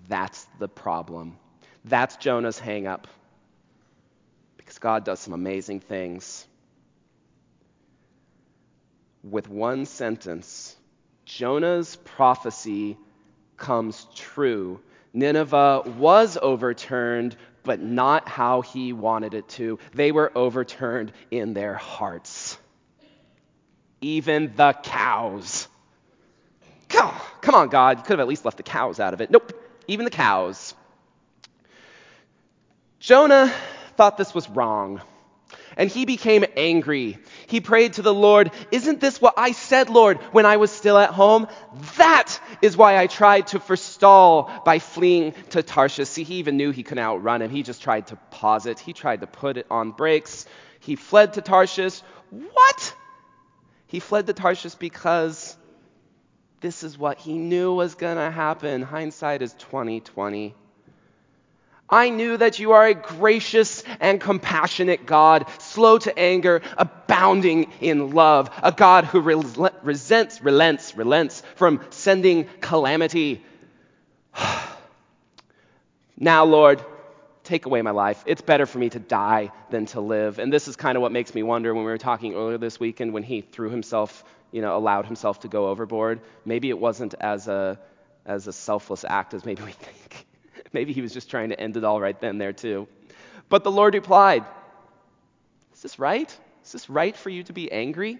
that's 0.08 0.46
the 0.60 0.68
problem. 0.68 1.38
That's 1.86 2.18
Jonah's 2.18 2.60
hangup. 2.60 3.06
Because 4.64 4.80
God 4.80 5.04
does 5.06 5.20
some 5.20 5.34
amazing 5.34 5.82
things. 5.82 6.48
With 9.24 9.50
one 9.50 9.86
sentence, 9.86 10.76
Jonah's 11.26 11.96
prophecy 11.98 12.98
comes 13.58 14.08
true. 14.16 14.80
Nineveh 15.14 15.84
was 15.98 16.38
overturned 16.42 17.36
but 17.64 17.80
not 17.80 18.28
how 18.28 18.60
he 18.60 18.92
wanted 18.92 19.34
it 19.34 19.48
to. 19.48 19.80
They 19.94 20.12
were 20.12 20.32
overturned 20.36 21.14
in 21.32 21.54
their 21.54 21.76
hearts. 21.76 22.58
even 24.04 24.54
the 24.56 24.74
cows. 24.84 25.68
Come 26.90 27.56
on, 27.56 27.70
God. 27.70 27.98
You 27.98 28.04
could 28.04 28.12
have 28.12 28.20
at 28.20 28.28
least 28.28 28.46
left 28.46 28.58
the 28.58 28.64
cows 28.64 29.00
out 29.00 29.14
of 29.14 29.22
it. 29.22 29.32
Nope, 29.32 29.54
even 29.88 30.06
the 30.06 30.12
cows. 30.12 30.76
Jonah 33.00 33.52
thought 33.96 34.18
this 34.18 34.34
was 34.34 34.50
wrong, 34.50 35.02
and 35.78 35.90
he 35.90 36.06
became 36.06 36.46
angry. 36.58 37.18
He 37.48 37.62
prayed 37.62 37.94
to 37.94 38.02
the 38.02 38.14
Lord, 38.14 38.52
Isn't 38.72 39.00
this 39.00 39.22
what 39.22 39.36
I 39.38 39.52
said, 39.52 39.90
Lord, 39.90 40.18
when 40.32 40.46
I 40.46 40.58
was 40.58 40.72
still 40.72 40.98
at 40.98 41.12
home? 41.12 41.48
That 41.98 42.40
is 42.62 42.78
why 42.78 42.98
I 42.98 43.08
tried 43.08 43.48
to 43.48 43.60
forestall 43.60 44.52
by 44.66 44.80
fleeing 44.80 45.34
to 45.52 45.64
Tarshish. 45.64 46.10
See, 46.10 46.24
he 46.24 46.36
even 46.36 46.58
knew 46.58 46.72
he 46.72 46.84
couldn't 46.84 47.04
outrun 47.04 47.42
him. 47.42 47.50
He 47.50 47.64
just 47.64 47.82
tried 47.82 48.08
to 48.08 48.16
pause 48.32 48.66
it, 48.66 48.80
he 48.80 48.94
tried 48.94 49.22
to 49.22 49.28
put 49.28 49.58
it 49.58 49.68
on 49.70 49.92
brakes. 49.92 50.46
He 50.80 50.96
fled 50.96 51.34
to 51.34 51.42
Tarshish. 51.42 52.02
What? 52.30 52.96
He 53.88 54.00
fled 54.00 54.28
to 54.28 54.34
Tarshish 54.34 54.76
because 54.76 55.56
this 56.62 56.84
is 56.84 56.98
what 56.98 57.20
he 57.20 57.34
knew 57.34 57.74
was 57.74 57.96
going 57.96 58.18
to 58.18 58.32
happen. 58.32 58.82
Hindsight 58.82 59.42
is 59.42 59.54
2020. 59.54 60.56
I 61.94 62.10
knew 62.10 62.38
that 62.38 62.58
you 62.58 62.72
are 62.72 62.88
a 62.88 62.96
gracious 62.96 63.84
and 64.00 64.20
compassionate 64.20 65.06
God, 65.06 65.46
slow 65.60 66.00
to 66.00 66.18
anger, 66.18 66.64
abounding 66.76 67.72
in 67.82 68.16
love, 68.16 68.50
a 68.64 68.72
God 68.72 69.06
who 69.06 69.22
resents, 69.22 70.42
relents, 70.42 70.98
relents 70.98 71.44
from 71.56 71.82
sending 71.92 72.46
calamity. 72.62 73.46
now, 76.18 76.46
Lord, 76.46 76.84
take 77.44 77.68
away 77.68 77.84
my 77.84 77.92
life. 77.92 78.24
It's 78.26 78.42
better 78.42 78.66
for 78.66 78.80
me 78.80 78.90
to 78.90 79.00
die 79.00 79.52
than 79.70 79.86
to 79.88 80.02
live. 80.02 80.40
And 80.40 80.52
this 80.52 80.68
is 80.68 80.76
kind 80.76 80.96
of 80.96 81.04
what 81.04 81.12
makes 81.12 81.36
me 81.36 81.44
wonder 81.44 81.76
when 81.76 81.86
we 81.86 81.92
were 81.92 82.00
talking 82.00 82.34
earlier 82.34 82.58
this 82.58 82.80
weekend 82.80 83.14
when 83.14 83.22
he 83.22 83.42
threw 83.42 83.70
himself, 83.70 84.24
you 84.52 84.64
know, 84.64 84.76
allowed 84.76 85.06
himself 85.06 85.42
to 85.42 85.48
go 85.48 85.68
overboard. 85.68 86.22
Maybe 86.44 86.72
it 86.72 86.80
wasn't 86.80 87.14
as 87.20 87.48
a 87.48 87.80
as 88.26 88.48
a 88.48 88.54
selfless 88.54 89.06
act 89.08 89.36
as 89.36 89.46
maybe 89.46 89.62
we 89.62 89.74
think. 89.74 89.93
maybe 90.84 90.94
he 90.94 91.02
was 91.02 91.14
just 91.14 91.30
trying 91.30 91.50
to 91.50 91.60
end 91.60 91.78
it 91.78 91.84
all 91.84 92.02
right 92.02 92.20
then 92.20 92.38
there 92.38 92.54
too. 92.54 92.88
But 93.50 93.64
the 93.64 93.72
Lord 93.72 93.94
replied, 93.94 94.44
Is 95.74 95.82
this 95.82 96.00
right? 96.00 96.36
Is 96.64 96.72
this 96.72 96.90
right 96.90 97.16
for 97.16 97.30
you 97.30 97.44
to 97.44 97.54
be 97.54 97.72
angry? 97.72 98.20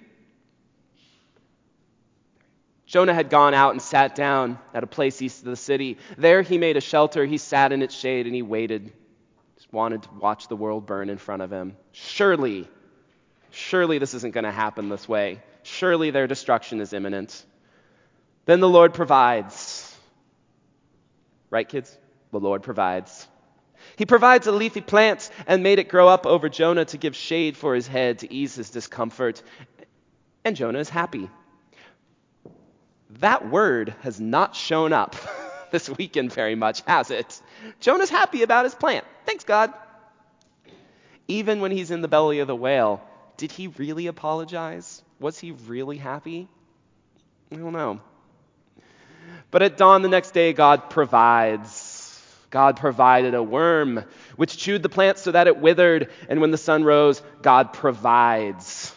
Jonah 2.86 3.14
had 3.14 3.30
gone 3.30 3.54
out 3.54 3.72
and 3.72 3.82
sat 3.82 4.14
down 4.14 4.60
at 4.74 4.84
a 4.84 4.88
place 4.88 5.22
east 5.22 5.40
of 5.40 5.46
the 5.46 5.56
city. 5.56 5.98
There 6.18 6.42
he 6.42 6.58
made 6.58 6.78
a 6.78 6.82
shelter. 6.82 7.26
He 7.26 7.38
sat 7.38 7.72
in 7.72 7.82
its 7.82 7.96
shade 7.96 8.28
and 8.28 8.36
he 8.36 8.42
waited 8.42 8.92
Just 9.56 9.72
wanted 9.74 10.04
to 10.04 10.10
watch 10.20 10.48
the 10.48 10.56
world 10.56 10.86
burn 10.86 11.10
in 11.10 11.18
front 11.18 11.42
of 11.42 11.52
him. 11.52 11.76
Surely, 11.94 12.68
surely 13.50 13.98
this 13.98 14.14
isn't 14.14 14.34
going 14.34 14.44
to 14.44 14.52
happen 14.52 14.90
this 14.90 15.08
way. 15.08 15.42
Surely 15.64 16.12
their 16.12 16.28
destruction 16.28 16.82
is 16.82 16.94
imminent. 16.94 17.44
Then 18.46 18.60
the 18.60 18.70
Lord 18.70 18.94
provides. 18.94 19.90
Right, 21.50 21.68
kids? 21.68 21.98
The 22.34 22.40
Lord 22.40 22.64
provides. 22.64 23.28
He 23.96 24.08
provides 24.08 24.48
a 24.48 24.52
leafy 24.52 24.82
plant 24.82 25.30
and 25.46 25.62
made 25.62 25.78
it 25.78 25.88
grow 25.88 26.08
up 26.08 26.26
over 26.26 26.50
Jonah 26.50 26.86
to 26.86 26.98
give 26.98 27.16
shade 27.16 27.56
for 27.56 27.76
his 27.76 27.88
head 27.88 28.20
to 28.20 28.34
ease 28.34 28.56
his 28.56 28.72
discomfort. 28.72 29.44
And 30.44 30.56
Jonah 30.56 30.80
is 30.80 30.90
happy. 30.90 31.30
That 33.20 33.48
word 33.48 33.94
has 34.02 34.20
not 34.20 34.56
shown 34.56 34.94
up 34.94 35.16
this 35.72 35.88
weekend 35.88 36.34
very 36.34 36.56
much, 36.56 36.82
has 36.88 37.12
it? 37.12 37.40
Jonah's 37.80 38.10
happy 38.10 38.42
about 38.42 38.66
his 38.66 38.74
plant. 38.74 39.06
Thanks, 39.28 39.44
God. 39.44 39.72
Even 41.28 41.62
when 41.62 41.70
he's 41.70 41.92
in 41.92 42.02
the 42.02 42.08
belly 42.08 42.40
of 42.40 42.48
the 42.48 42.56
whale, 42.56 43.00
did 43.38 43.52
he 43.52 43.68
really 43.68 44.08
apologize? 44.08 45.04
Was 45.20 45.38
he 45.38 45.52
really 45.52 45.98
happy? 45.98 46.48
I 47.52 47.58
don't 47.58 47.74
know. 47.74 48.02
But 49.52 49.62
at 49.62 49.78
dawn 49.78 50.02
the 50.02 50.10
next 50.10 50.32
day, 50.32 50.52
God 50.52 50.90
provides. 50.90 51.83
God 52.54 52.78
provided 52.78 53.34
a 53.34 53.42
worm 53.42 54.06
which 54.36 54.58
chewed 54.58 54.84
the 54.84 54.88
plant 54.88 55.18
so 55.18 55.32
that 55.32 55.48
it 55.48 55.58
withered, 55.58 56.12
and 56.30 56.40
when 56.40 56.52
the 56.52 56.58
sun 56.60 56.84
rose, 56.84 57.20
God 57.42 57.74
provides. 57.74 58.96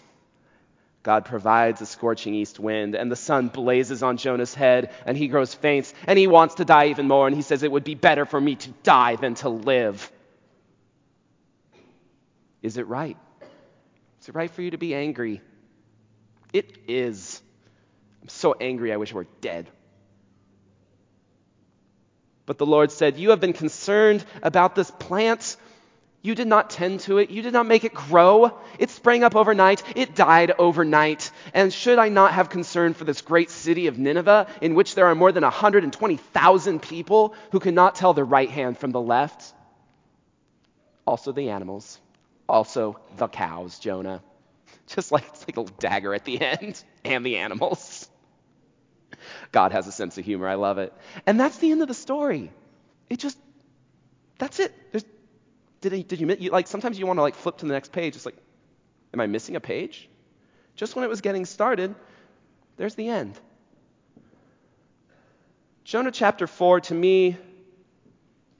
God 1.03 1.25
provides 1.25 1.81
a 1.81 1.87
scorching 1.87 2.35
east 2.35 2.61
wind, 2.61 2.95
and 2.95 3.11
the 3.11 3.17
sun 3.17 3.49
blazes 3.49 4.03
on 4.03 4.19
Jonah's 4.19 4.55
head, 4.55 4.93
and 5.07 5.17
he 5.17 5.29
grows 5.29 5.55
faint, 5.55 5.91
and 6.07 6.19
he 6.19 6.27
wants 6.27 6.57
to 6.57 6.67
die 6.67 6.89
even 6.89 7.09
more, 7.09 7.27
and 7.27 7.35
he 7.35 7.41
says, 7.41 7.63
It 7.63 7.73
would 7.73 7.83
be 7.83 7.95
better 7.95 8.27
for 8.27 8.39
me 8.39 8.57
to 8.57 8.71
die 8.83 9.17
than 9.17 9.37
to 9.37 9.49
live. 9.49 10.13
Is 12.61 12.77
it 12.77 12.87
right? 12.87 13.17
Is 14.21 14.29
it 14.29 14.35
right 14.35 14.51
for 14.51 14.61
you 14.61 14.73
to 14.73 14.79
be 14.79 14.95
angry? 14.95 15.41
It 16.53 16.77
is. 16.89 17.41
I'm 18.21 18.29
so 18.29 18.55
angry, 18.61 18.93
I 18.93 18.99
wish 18.99 19.13
I 19.13 19.15
were 19.15 19.27
dead. 19.41 19.71
But 22.47 22.59
the 22.59 22.67
Lord 22.67 22.91
said, 22.93 23.19
You 23.19 23.31
have 23.31 23.41
been 23.41 23.53
concerned 23.53 24.25
about 24.43 24.75
this 24.75 24.91
plant. 24.91 25.57
You 26.23 26.35
did 26.35 26.49
not 26.49 26.71
tend 26.71 27.01
to 27.01 27.19
it. 27.19 27.31
You 27.31 27.43
did 27.43 27.53
not 27.53 27.67
make 27.67 27.85
it 27.85 27.95
grow. 27.95 28.59
It 28.81 28.91
sprang 28.91 29.23
up 29.23 29.37
overnight. 29.37 29.83
It 29.95 30.17
died 30.17 30.53
overnight. 30.59 31.31
And 31.55 31.73
should 31.73 31.99
I 31.99 32.09
not 32.09 32.33
have 32.33 32.49
concern 32.49 32.95
for 32.95 33.05
this 33.05 33.21
great 33.21 33.51
city 33.51 33.87
of 33.87 33.99
Nineveh, 33.99 34.49
in 34.61 34.75
which 34.75 34.97
there 34.97 35.07
are 35.07 35.15
more 35.15 35.31
than 35.31 35.45
120,000 35.45 36.83
people 36.83 37.35
who 37.53 37.61
cannot 37.61 37.95
tell 37.95 38.13
the 38.13 38.25
right 38.25 38.51
hand 38.51 38.79
from 38.79 38.91
the 38.91 39.01
left? 39.01 39.53
Also 41.07 41.31
the 41.31 41.51
animals 41.51 42.01
also 42.49 42.99
the 43.17 43.29
cows, 43.29 43.79
Jonah. 43.79 44.23
Just 44.87 45.13
like 45.13 45.27
it's 45.29 45.47
like 45.47 45.57
a 45.57 45.71
dagger 45.79 46.15
at 46.15 46.25
the 46.25 46.41
end, 46.41 46.83
and 47.05 47.25
the 47.25 47.39
animals. 47.39 48.09
God 49.53 49.73
has 49.73 49.87
a 49.87 49.93
sense 49.93 50.19
of 50.19 50.25
humor. 50.25 50.49
I 50.49 50.55
love 50.55 50.79
it. 50.79 50.93
And 51.27 51.39
that's 51.39 51.59
the 51.59 51.71
end 51.71 51.83
of 51.83 51.89
the 51.89 51.95
story. 51.95 52.51
It 53.09 53.19
just, 53.19 53.39
that's 54.39 54.59
it. 54.61 54.73
There's, 54.93 55.05
did, 55.81 55.93
he, 55.93 56.03
did 56.03 56.21
you, 56.21 56.37
you, 56.39 56.51
like, 56.51 56.67
sometimes 56.67 56.99
you 56.99 57.07
want 57.07 57.19
to 57.19 57.23
like 57.23 57.35
flip 57.35 57.59
to 57.59 57.67
the 57.67 57.73
next 57.73 57.93
page. 57.93 58.17
It's 58.17 58.27
like, 58.27 58.37
am 59.15 59.21
I 59.21 59.27
missing 59.27 59.57
a 59.57 59.61
page? 59.61 60.09
Just 60.75 60.97
when 60.97 61.05
it 61.05 61.09
was 61.09 61.21
getting 61.21 61.47
started, 61.47 61.95
there's 62.77 62.95
the 62.95 63.09
end. 63.09 63.39
Jonah 65.85 66.11
chapter 66.11 66.47
4, 66.47 66.81
to 66.81 66.95
me, 66.95 67.37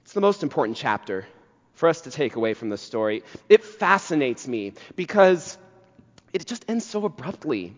it's 0.03 0.13
the 0.13 0.21
most 0.21 0.43
important 0.43 0.77
chapter 0.77 1.27
for 1.73 1.89
us 1.89 2.01
to 2.01 2.11
take 2.11 2.35
away 2.35 2.53
from 2.53 2.69
this 2.69 2.81
story. 2.81 3.23
It 3.49 3.63
fascinates 3.63 4.47
me 4.47 4.73
because 4.95 5.57
it 6.33 6.45
just 6.45 6.65
ends 6.67 6.85
so 6.85 7.05
abruptly. 7.05 7.75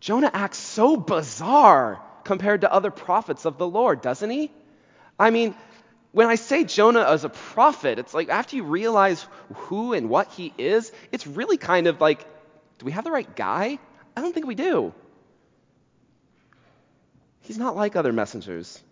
Jonah 0.00 0.30
acts 0.32 0.58
so 0.58 0.96
bizarre 0.96 2.00
compared 2.24 2.60
to 2.60 2.72
other 2.72 2.90
prophets 2.90 3.44
of 3.44 3.58
the 3.58 3.66
Lord, 3.66 4.00
doesn't 4.00 4.30
he? 4.30 4.50
I 5.18 5.30
mean, 5.30 5.54
when 6.12 6.28
I 6.28 6.36
say 6.36 6.64
Jonah 6.64 7.02
as 7.02 7.24
a 7.24 7.28
prophet, 7.28 7.98
it's 7.98 8.14
like 8.14 8.28
after 8.28 8.56
you 8.56 8.64
realize 8.64 9.26
who 9.54 9.92
and 9.92 10.08
what 10.08 10.28
he 10.32 10.52
is, 10.56 10.92
it's 11.12 11.26
really 11.26 11.56
kind 11.56 11.86
of 11.86 12.00
like, 12.00 12.20
do 12.78 12.86
we 12.86 12.92
have 12.92 13.04
the 13.04 13.10
right 13.10 13.36
guy? 13.36 13.78
I 14.16 14.20
don't 14.20 14.32
think 14.32 14.46
we 14.46 14.54
do. 14.54 14.92
He's 17.40 17.58
not 17.58 17.76
like 17.76 17.96
other 17.96 18.12
messengers. 18.12 18.82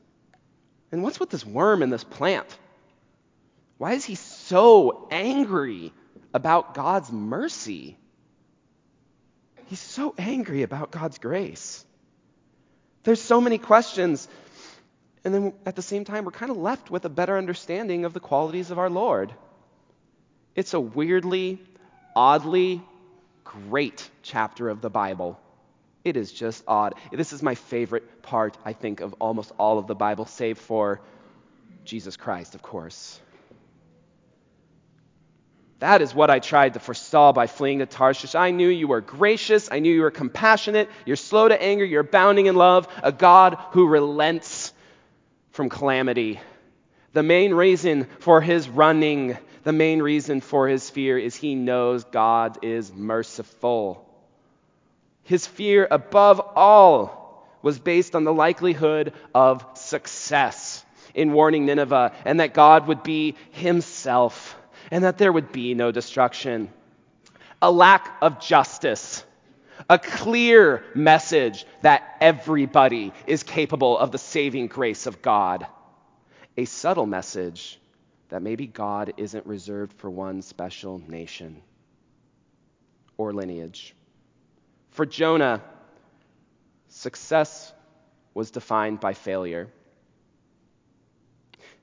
And 0.91 1.03
what's 1.03 1.21
with 1.21 1.31
this 1.31 1.45
worm 1.45 1.83
and 1.83 1.93
this 1.93 2.05
plant? 2.05 2.47
Why 3.79 3.93
is 3.93 4.05
he 4.05 4.15
so 4.15 5.09
angry 5.11 5.93
about 6.33 6.75
God's 6.75 7.13
mercy? 7.13 7.99
He's 9.67 9.81
so 9.81 10.15
angry 10.17 10.63
about 10.63 10.91
God's 10.91 11.19
grace. 11.19 11.85
There's 13.05 13.21
so 13.21 13.41
many 13.41 13.59
questions. 13.59 14.27
And 15.25 15.35
then 15.35 15.53
at 15.65 15.77
the 15.77 15.83
same 15.83 16.05
time, 16.05 16.25
we're 16.25 16.31
kind 16.31 16.51
of 16.51 16.57
left 16.57 16.91
with 16.91 17.05
a 17.05 17.09
better 17.09 17.37
understanding 17.37 18.05
of 18.05 18.13
the 18.13 18.21
qualities 18.21 18.71
of 18.71 18.79
our 18.79 18.91
Lord. 18.91 19.33
It's 20.55 20.73
a 20.75 20.81
weirdly, 20.81 21.61
oddly 22.15 22.83
great 23.45 24.09
chapter 24.23 24.69
of 24.69 24.81
the 24.81 24.91
Bible. 24.91 25.39
It 26.05 26.17
is 26.17 26.33
just 26.33 26.63
odd. 26.69 26.95
This 27.11 27.33
is 27.33 27.43
my 27.43 27.57
favorite 27.57 28.23
part, 28.23 28.57
I 28.65 28.73
think, 28.73 29.01
of 29.01 29.15
almost 29.15 29.53
all 29.59 29.79
of 29.79 29.89
the 29.89 29.97
Bible, 29.97 30.27
save 30.27 30.59
for 30.59 31.01
Jesus 31.85 32.17
Christ, 32.17 32.55
of 32.55 32.63
course. 32.63 33.21
That 35.79 36.01
is 36.01 36.15
what 36.15 36.31
I 36.31 36.39
tried 36.39 36.75
to 36.75 36.81
forestall 36.81 37.35
by 37.35 37.47
fleeing 37.47 37.81
to 37.81 37.87
Tarshish. 37.87 38.35
I 38.35 38.51
knew 38.51 38.69
you 38.69 38.89
were 38.89 39.03
gracious. 39.03 39.69
I 39.71 39.81
knew 39.81 39.93
you 39.93 40.03
were 40.03 40.11
compassionate. 40.11 40.89
You're 41.05 41.17
slow 41.17 41.49
to 41.49 41.63
anger. 41.63 41.85
You're 41.85 42.01
abounding 42.01 42.47
in 42.47 42.57
love. 42.57 42.89
A 43.03 43.13
God 43.13 43.59
who 43.73 43.87
relents 43.87 44.73
from 45.51 45.69
calamity. 45.69 46.41
The 47.13 47.23
main 47.23 47.53
reason 47.53 48.07
for 48.21 48.41
his 48.41 48.69
running, 48.69 49.37
the 49.65 49.73
main 49.73 50.01
reason 50.01 50.41
for 50.41 50.67
his 50.67 50.89
fear 50.89 51.19
is 51.19 51.37
he 51.37 51.55
knows 51.55 52.05
God 52.05 52.59
is 52.63 52.93
merciful. 52.93 54.03
His 55.25 55.47
fear, 55.47 55.87
above 55.91 56.41
all, 56.41 57.47
was 57.61 57.79
based 57.79 58.15
on 58.15 58.25
the 58.25 58.33
likelihood 58.33 59.13
of 59.35 59.67
success 59.75 60.85
in 61.15 61.33
warning 61.33 61.67
Nineveh 61.67 62.13
and 62.25 62.41
that 62.41 62.55
God 62.55 62.87
would 62.87 63.03
be 63.03 63.35
himself 63.51 64.56
and 64.91 65.05
that 65.05 65.19
there 65.19 65.33
would 65.33 65.53
be 65.53 65.75
no 65.75 65.93
destruction. 65.93 66.71
A 67.63 67.71
lack 67.71 68.17
of 68.21 68.41
justice, 68.41 69.25
a 69.89 69.99
clear 69.99 70.85
message 70.95 71.67
that 71.83 72.17
everybody 72.21 73.13
is 73.27 73.43
capable 73.43 73.99
of 73.99 74.13
the 74.13 74.19
saving 74.19 74.67
grace 74.67 75.07
of 75.07 75.23
God, 75.23 75.67
a 76.57 76.65
subtle 76.65 77.07
message 77.07 77.79
that 78.29 78.43
maybe 78.43 78.67
God 78.67 79.15
isn't 79.17 79.47
reserved 79.47 79.93
for 79.95 80.11
one 80.11 80.43
special 80.43 81.01
nation 81.07 81.63
or 83.17 83.33
lineage. 83.33 83.95
For 84.91 85.07
Jonah, 85.07 85.63
success 86.89 87.73
was 88.35 88.51
defined 88.51 89.01
by 89.01 89.15
failure. 89.15 89.69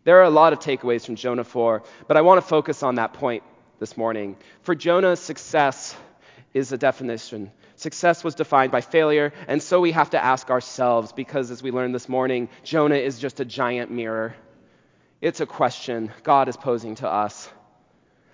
There 0.03 0.19
are 0.19 0.23
a 0.23 0.29
lot 0.29 0.53
of 0.53 0.59
takeaways 0.59 1.05
from 1.05 1.15
Jonah 1.15 1.43
4, 1.43 1.83
but 2.07 2.17
I 2.17 2.21
want 2.21 2.41
to 2.41 2.47
focus 2.47 2.83
on 2.83 2.95
that 2.95 3.13
point 3.13 3.43
this 3.79 3.95
morning. 3.95 4.35
For 4.63 4.75
Jonah, 4.75 5.15
success 5.15 5.95
is 6.53 6.71
a 6.71 6.77
definition. 6.77 7.51
Success 7.75 8.23
was 8.23 8.35
defined 8.35 8.71
by 8.71 8.81
failure, 8.81 9.33
and 9.47 9.61
so 9.63 9.79
we 9.79 9.91
have 9.91 10.11
to 10.11 10.23
ask 10.23 10.49
ourselves, 10.49 11.11
because 11.13 11.51
as 11.51 11.63
we 11.63 11.71
learned 11.71 11.95
this 11.95 12.09
morning, 12.09 12.49
Jonah 12.63 12.95
is 12.95 13.17
just 13.17 13.39
a 13.39 13.45
giant 13.45 13.91
mirror. 13.91 14.35
It's 15.21 15.39
a 15.39 15.45
question 15.45 16.11
God 16.23 16.49
is 16.49 16.57
posing 16.57 16.95
to 16.95 17.09
us. 17.09 17.49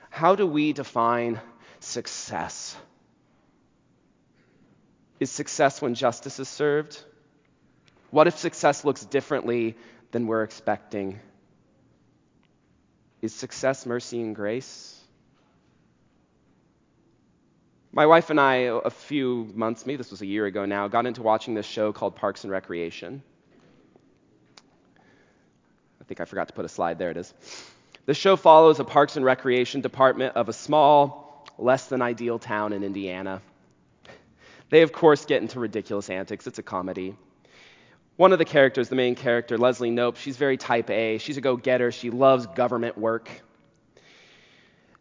How 0.09 0.35
do 0.35 0.47
we 0.47 0.73
define 0.73 1.39
success? 1.79 2.75
Is 5.19 5.29
success 5.29 5.81
when 5.81 5.93
justice 5.93 6.39
is 6.39 6.49
served? 6.49 7.01
What 8.09 8.27
if 8.27 8.39
success 8.39 8.83
looks 8.83 9.05
differently 9.05 9.77
than 10.11 10.25
we're 10.25 10.43
expecting? 10.43 11.19
Is 13.21 13.33
success 13.33 13.85
mercy 13.85 14.21
and 14.21 14.35
grace? 14.35 14.95
My 17.91 18.05
wife 18.05 18.29
and 18.29 18.39
I, 18.39 18.53
a 18.83 18.89
few 18.89 19.51
months, 19.55 19.85
maybe 19.85 19.97
this 19.97 20.11
was 20.11 20.21
a 20.21 20.25
year 20.25 20.45
ago 20.45 20.65
now, 20.65 20.87
got 20.87 21.05
into 21.05 21.23
watching 21.23 21.55
this 21.55 21.65
show 21.65 21.91
called 21.91 22.15
Parks 22.15 22.43
and 22.43 22.51
Recreation. 22.51 23.23
I 25.99 26.03
think 26.05 26.21
I 26.21 26.25
forgot 26.25 26.47
to 26.49 26.53
put 26.53 26.65
a 26.65 26.69
slide. 26.69 26.99
There 26.99 27.09
it 27.09 27.17
is. 27.17 27.33
The 28.05 28.13
show 28.13 28.35
follows 28.35 28.79
a 28.79 28.83
Parks 28.83 29.17
and 29.17 29.25
Recreation 29.25 29.81
department 29.81 30.35
of 30.35 30.49
a 30.49 30.53
small, 30.53 31.45
less 31.57 31.87
than 31.87 32.01
ideal 32.01 32.39
town 32.39 32.73
in 32.73 32.83
Indiana. 32.83 33.41
They, 34.69 34.83
of 34.83 34.93
course, 34.93 35.25
get 35.25 35.41
into 35.41 35.59
ridiculous 35.59 36.09
antics. 36.09 36.47
It's 36.47 36.59
a 36.59 36.63
comedy. 36.63 37.15
One 38.19 38.33
of 38.33 38.37
the 38.37 38.43
characters, 38.43 38.89
the 38.89 38.97
main 38.97 39.15
character, 39.15 39.57
Leslie 39.57 39.91
Knope, 39.91 40.17
she's 40.17 40.35
very 40.35 40.57
type 40.57 40.89
A. 40.89 41.19
She's 41.19 41.37
a 41.37 41.41
go 41.41 41.55
getter. 41.55 41.89
She 41.89 42.09
loves 42.09 42.47
government 42.47 42.97
work. 42.97 43.29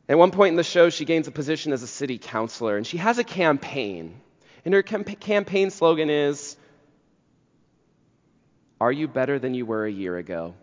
At 0.09 0.17
one 0.17 0.31
point 0.31 0.53
in 0.53 0.57
the 0.57 0.63
show, 0.63 0.89
she 0.89 1.05
gains 1.05 1.27
a 1.27 1.33
position 1.33 1.73
as 1.73 1.83
a 1.83 1.89
city 1.89 2.19
councilor, 2.19 2.77
and 2.77 2.87
she 2.87 2.99
has 2.99 3.19
a 3.19 3.25
campaign. 3.25 4.21
And 4.65 4.73
her 4.73 4.85
campaign 4.85 5.71
slogan 5.71 6.11
is 6.11 6.57
Are 8.81 8.93
you 8.93 9.09
better 9.09 9.41
than 9.41 9.53
you 9.53 9.67
were 9.67 9.85
a 9.85 9.91
year 9.91 10.17
ago? 10.17 10.55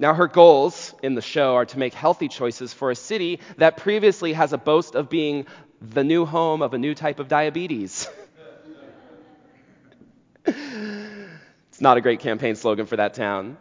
Now, 0.00 0.14
her 0.14 0.26
goals 0.26 0.96
in 1.00 1.14
the 1.14 1.22
show 1.22 1.54
are 1.54 1.66
to 1.66 1.78
make 1.78 1.94
healthy 1.94 2.26
choices 2.26 2.72
for 2.72 2.90
a 2.90 2.96
city 2.96 3.38
that 3.58 3.76
previously 3.76 4.32
has 4.32 4.52
a 4.52 4.58
boast 4.58 4.96
of 4.96 5.08
being 5.08 5.46
the 5.80 6.02
new 6.02 6.26
home 6.26 6.60
of 6.60 6.74
a 6.74 6.78
new 6.78 6.96
type 6.96 7.20
of 7.20 7.28
diabetes. 7.28 8.08
it's 11.78 11.82
not 11.84 11.96
a 11.96 12.00
great 12.00 12.18
campaign 12.18 12.56
slogan 12.56 12.86
for 12.86 12.96
that 12.96 13.14
town. 13.14 13.56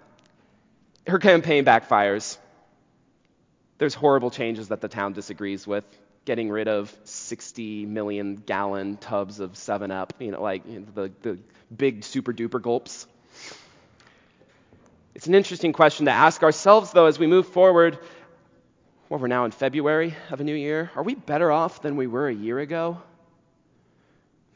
Her 1.06 1.20
campaign 1.20 1.66
backfires. 1.66 2.40
There's 3.78 3.94
horrible 3.94 4.32
changes 4.32 4.70
that 4.70 4.82
the 4.82 4.88
town 4.88 5.14
disagrees 5.14 5.68
with. 5.68 5.84
Getting 6.26 6.50
rid 6.50 6.68
of 6.68 6.92
60 7.04 7.86
million 7.86 8.38
gallon 8.38 8.98
tubs 8.98 9.40
of 9.40 9.56
7 9.56 9.92
Up, 9.92 10.16
you 10.18 10.32
know, 10.32 10.42
like 10.42 10.66
you 10.66 10.80
know, 10.80 10.86
the, 10.96 11.12
the 11.22 11.40
big 11.72 12.04
super 12.04 12.34
duper 12.34 12.60
gulps. 12.60 13.06
It's 15.14 15.28
an 15.28 15.36
interesting 15.36 15.72
question 15.72 16.08
to 16.08 16.12
ask 16.12 16.42
ourselves, 16.42 16.94
though, 16.94 17.06
as 17.06 17.20
we 17.20 17.28
move 17.28 17.48
forward 17.48 18.00
well, 19.10 19.20
we're 19.20 19.28
now 19.28 19.46
in 19.46 19.52
February 19.52 20.16
of 20.32 20.42
a 20.42 20.44
new 20.44 20.56
year. 20.56 20.90
Are 20.96 21.04
we 21.04 21.14
better 21.14 21.52
off 21.52 21.84
than 21.84 21.98
we 21.98 22.08
were 22.08 22.28
a 22.28 22.34
year 22.34 22.58
ago? 22.58 23.00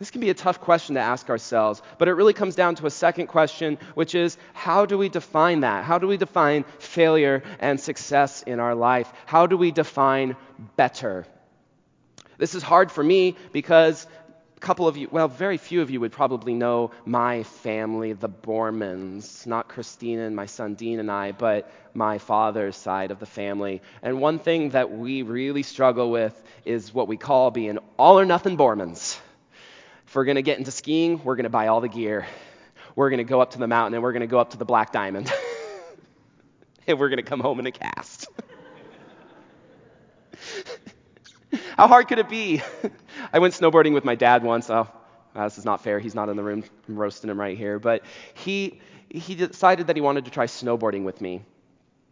This 0.01 0.09
can 0.09 0.21
be 0.21 0.31
a 0.31 0.33
tough 0.33 0.59
question 0.59 0.95
to 0.95 0.99
ask 0.99 1.29
ourselves, 1.29 1.79
but 1.99 2.07
it 2.07 2.13
really 2.13 2.33
comes 2.33 2.55
down 2.55 2.73
to 2.73 2.87
a 2.87 2.89
second 2.89 3.27
question, 3.27 3.77
which 3.93 4.15
is 4.15 4.35
how 4.51 4.87
do 4.87 4.97
we 4.97 5.09
define 5.09 5.59
that? 5.59 5.83
How 5.83 5.99
do 5.99 6.07
we 6.07 6.17
define 6.17 6.65
failure 6.79 7.43
and 7.59 7.79
success 7.79 8.41
in 8.41 8.59
our 8.59 8.73
life? 8.73 9.13
How 9.27 9.45
do 9.45 9.57
we 9.57 9.69
define 9.69 10.35
better? 10.75 11.27
This 12.39 12.55
is 12.55 12.63
hard 12.63 12.91
for 12.91 13.03
me 13.03 13.35
because 13.51 14.07
a 14.57 14.59
couple 14.59 14.87
of 14.87 14.97
you, 14.97 15.07
well, 15.11 15.27
very 15.27 15.57
few 15.57 15.83
of 15.83 15.91
you 15.91 15.99
would 15.99 16.13
probably 16.13 16.55
know 16.55 16.89
my 17.05 17.43
family, 17.43 18.13
the 18.13 18.27
Bormans, 18.27 19.45
not 19.45 19.67
Christina 19.67 20.23
and 20.23 20.35
my 20.35 20.47
son 20.47 20.73
Dean 20.73 20.97
and 20.97 21.11
I, 21.11 21.31
but 21.31 21.71
my 21.93 22.17
father's 22.17 22.75
side 22.75 23.11
of 23.11 23.19
the 23.19 23.27
family. 23.27 23.83
And 24.01 24.19
one 24.19 24.39
thing 24.39 24.71
that 24.71 24.91
we 24.91 25.21
really 25.21 25.61
struggle 25.61 26.09
with 26.09 26.33
is 26.65 26.91
what 26.91 27.07
we 27.07 27.17
call 27.17 27.51
being 27.51 27.77
all 27.99 28.19
or 28.19 28.25
nothing 28.25 28.57
Bormans. 28.57 29.19
If 30.11 30.15
we're 30.17 30.25
going 30.25 30.35
to 30.35 30.41
get 30.41 30.57
into 30.57 30.71
skiing, 30.71 31.23
we're 31.23 31.37
going 31.37 31.45
to 31.45 31.49
buy 31.49 31.67
all 31.67 31.79
the 31.79 31.87
gear. 31.87 32.27
We're 32.97 33.09
going 33.09 33.19
to 33.19 33.23
go 33.23 33.39
up 33.39 33.51
to 33.51 33.59
the 33.59 33.67
mountain 33.67 33.93
and 33.93 34.03
we're 34.03 34.11
going 34.11 34.19
to 34.19 34.27
go 34.27 34.39
up 34.39 34.49
to 34.49 34.57
the 34.57 34.65
Black 34.65 34.91
Diamond. 34.91 35.31
and 36.87 36.99
we're 36.99 37.07
going 37.07 37.15
to 37.15 37.23
come 37.23 37.39
home 37.39 37.61
in 37.61 37.65
a 37.65 37.71
cast. 37.71 38.27
How 41.77 41.87
hard 41.87 42.09
could 42.09 42.19
it 42.19 42.27
be? 42.27 42.61
I 43.31 43.39
went 43.39 43.53
snowboarding 43.53 43.93
with 43.93 44.03
my 44.03 44.15
dad 44.15 44.43
once. 44.43 44.69
Oh, 44.69 44.85
uh, 45.33 45.45
this 45.45 45.57
is 45.57 45.63
not 45.63 45.81
fair. 45.81 45.97
He's 45.97 46.13
not 46.13 46.27
in 46.27 46.35
the 46.35 46.43
room. 46.43 46.65
I'm 46.89 46.97
roasting 46.97 47.29
him 47.29 47.39
right 47.39 47.57
here. 47.57 47.79
But 47.79 48.03
he, 48.33 48.81
he 49.07 49.33
decided 49.33 49.87
that 49.87 49.95
he 49.95 50.01
wanted 50.01 50.25
to 50.25 50.31
try 50.31 50.45
snowboarding 50.45 51.05
with 51.05 51.21
me. 51.21 51.41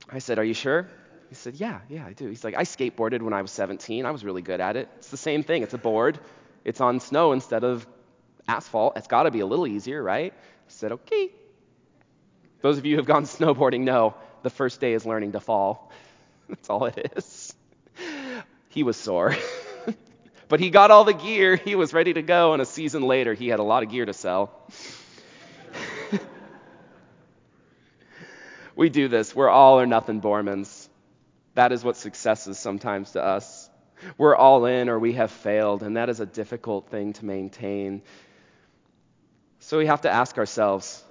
I 0.09 0.19
said, 0.19 0.39
Are 0.39 0.45
you 0.45 0.53
sure? 0.53 0.87
He 1.27 1.35
said, 1.35 1.55
Yeah, 1.55 1.81
yeah, 1.89 2.05
I 2.05 2.13
do. 2.13 2.29
He's 2.29 2.45
like, 2.45 2.55
I 2.55 2.63
skateboarded 2.63 3.21
when 3.21 3.33
I 3.33 3.41
was 3.41 3.51
17. 3.51 4.05
I 4.05 4.11
was 4.11 4.23
really 4.23 4.41
good 4.41 4.61
at 4.61 4.77
it. 4.77 4.87
It's 4.99 5.09
the 5.09 5.17
same 5.17 5.43
thing. 5.43 5.63
It's 5.63 5.73
a 5.73 5.77
board, 5.77 6.17
it's 6.65 6.81
on 6.81 6.99
snow 6.99 7.31
instead 7.31 7.63
of 7.63 7.87
asphalt. 8.47 8.97
It's 8.97 9.07
got 9.07 9.23
to 9.23 9.31
be 9.31 9.39
a 9.39 9.45
little 9.45 9.67
easier, 9.67 10.01
right? 10.01 10.33
I 10.33 10.69
said, 10.69 10.91
Okay. 10.93 11.31
Those 12.61 12.77
of 12.77 12.85
you 12.85 12.95
who 12.95 12.97
have 12.97 13.05
gone 13.07 13.23
snowboarding 13.37 13.81
know 13.81 14.15
the 14.43 14.49
first 14.49 14.81
day 14.81 14.93
is 14.93 15.05
learning 15.05 15.33
to 15.33 15.39
fall. 15.39 15.91
That's 16.49 16.69
all 16.69 16.85
it 16.85 17.13
is. 17.15 17.53
He 18.69 18.83
was 18.83 18.97
sore. 18.97 19.35
But 20.49 20.59
he 20.59 20.71
got 20.71 20.89
all 20.89 21.03
the 21.03 21.13
gear. 21.13 21.55
He 21.55 21.75
was 21.75 21.93
ready 21.93 22.11
to 22.13 22.23
go. 22.23 22.53
And 22.53 22.61
a 22.61 22.65
season 22.65 23.03
later, 23.03 23.35
he 23.35 23.47
had 23.47 23.59
a 23.59 23.63
lot 23.63 23.83
of 23.83 23.89
gear 23.89 24.05
to 24.05 24.13
sell. 24.13 24.51
we 28.75 28.89
do 28.89 29.07
this. 29.07 29.35
We're 29.35 29.47
all 29.47 29.79
or 29.79 29.85
nothing 29.85 30.21
Bormans. 30.21 30.89
That 31.53 31.71
is 31.71 31.83
what 31.83 31.97
success 31.97 32.47
is 32.47 32.57
sometimes 32.57 33.11
to 33.11 33.23
us. 33.23 33.68
We're 34.17 34.35
all 34.35 34.65
in 34.65 34.89
or 34.89 34.99
we 34.99 35.13
have 35.13 35.31
failed, 35.31 35.83
and 35.83 35.97
that 35.97 36.09
is 36.09 36.19
a 36.19 36.25
difficult 36.25 36.89
thing 36.89 37.13
to 37.13 37.25
maintain. 37.25 38.01
So 39.59 39.77
we 39.77 39.87
have 39.87 40.01
to 40.01 40.09
ask 40.09 40.37
ourselves 40.37 41.03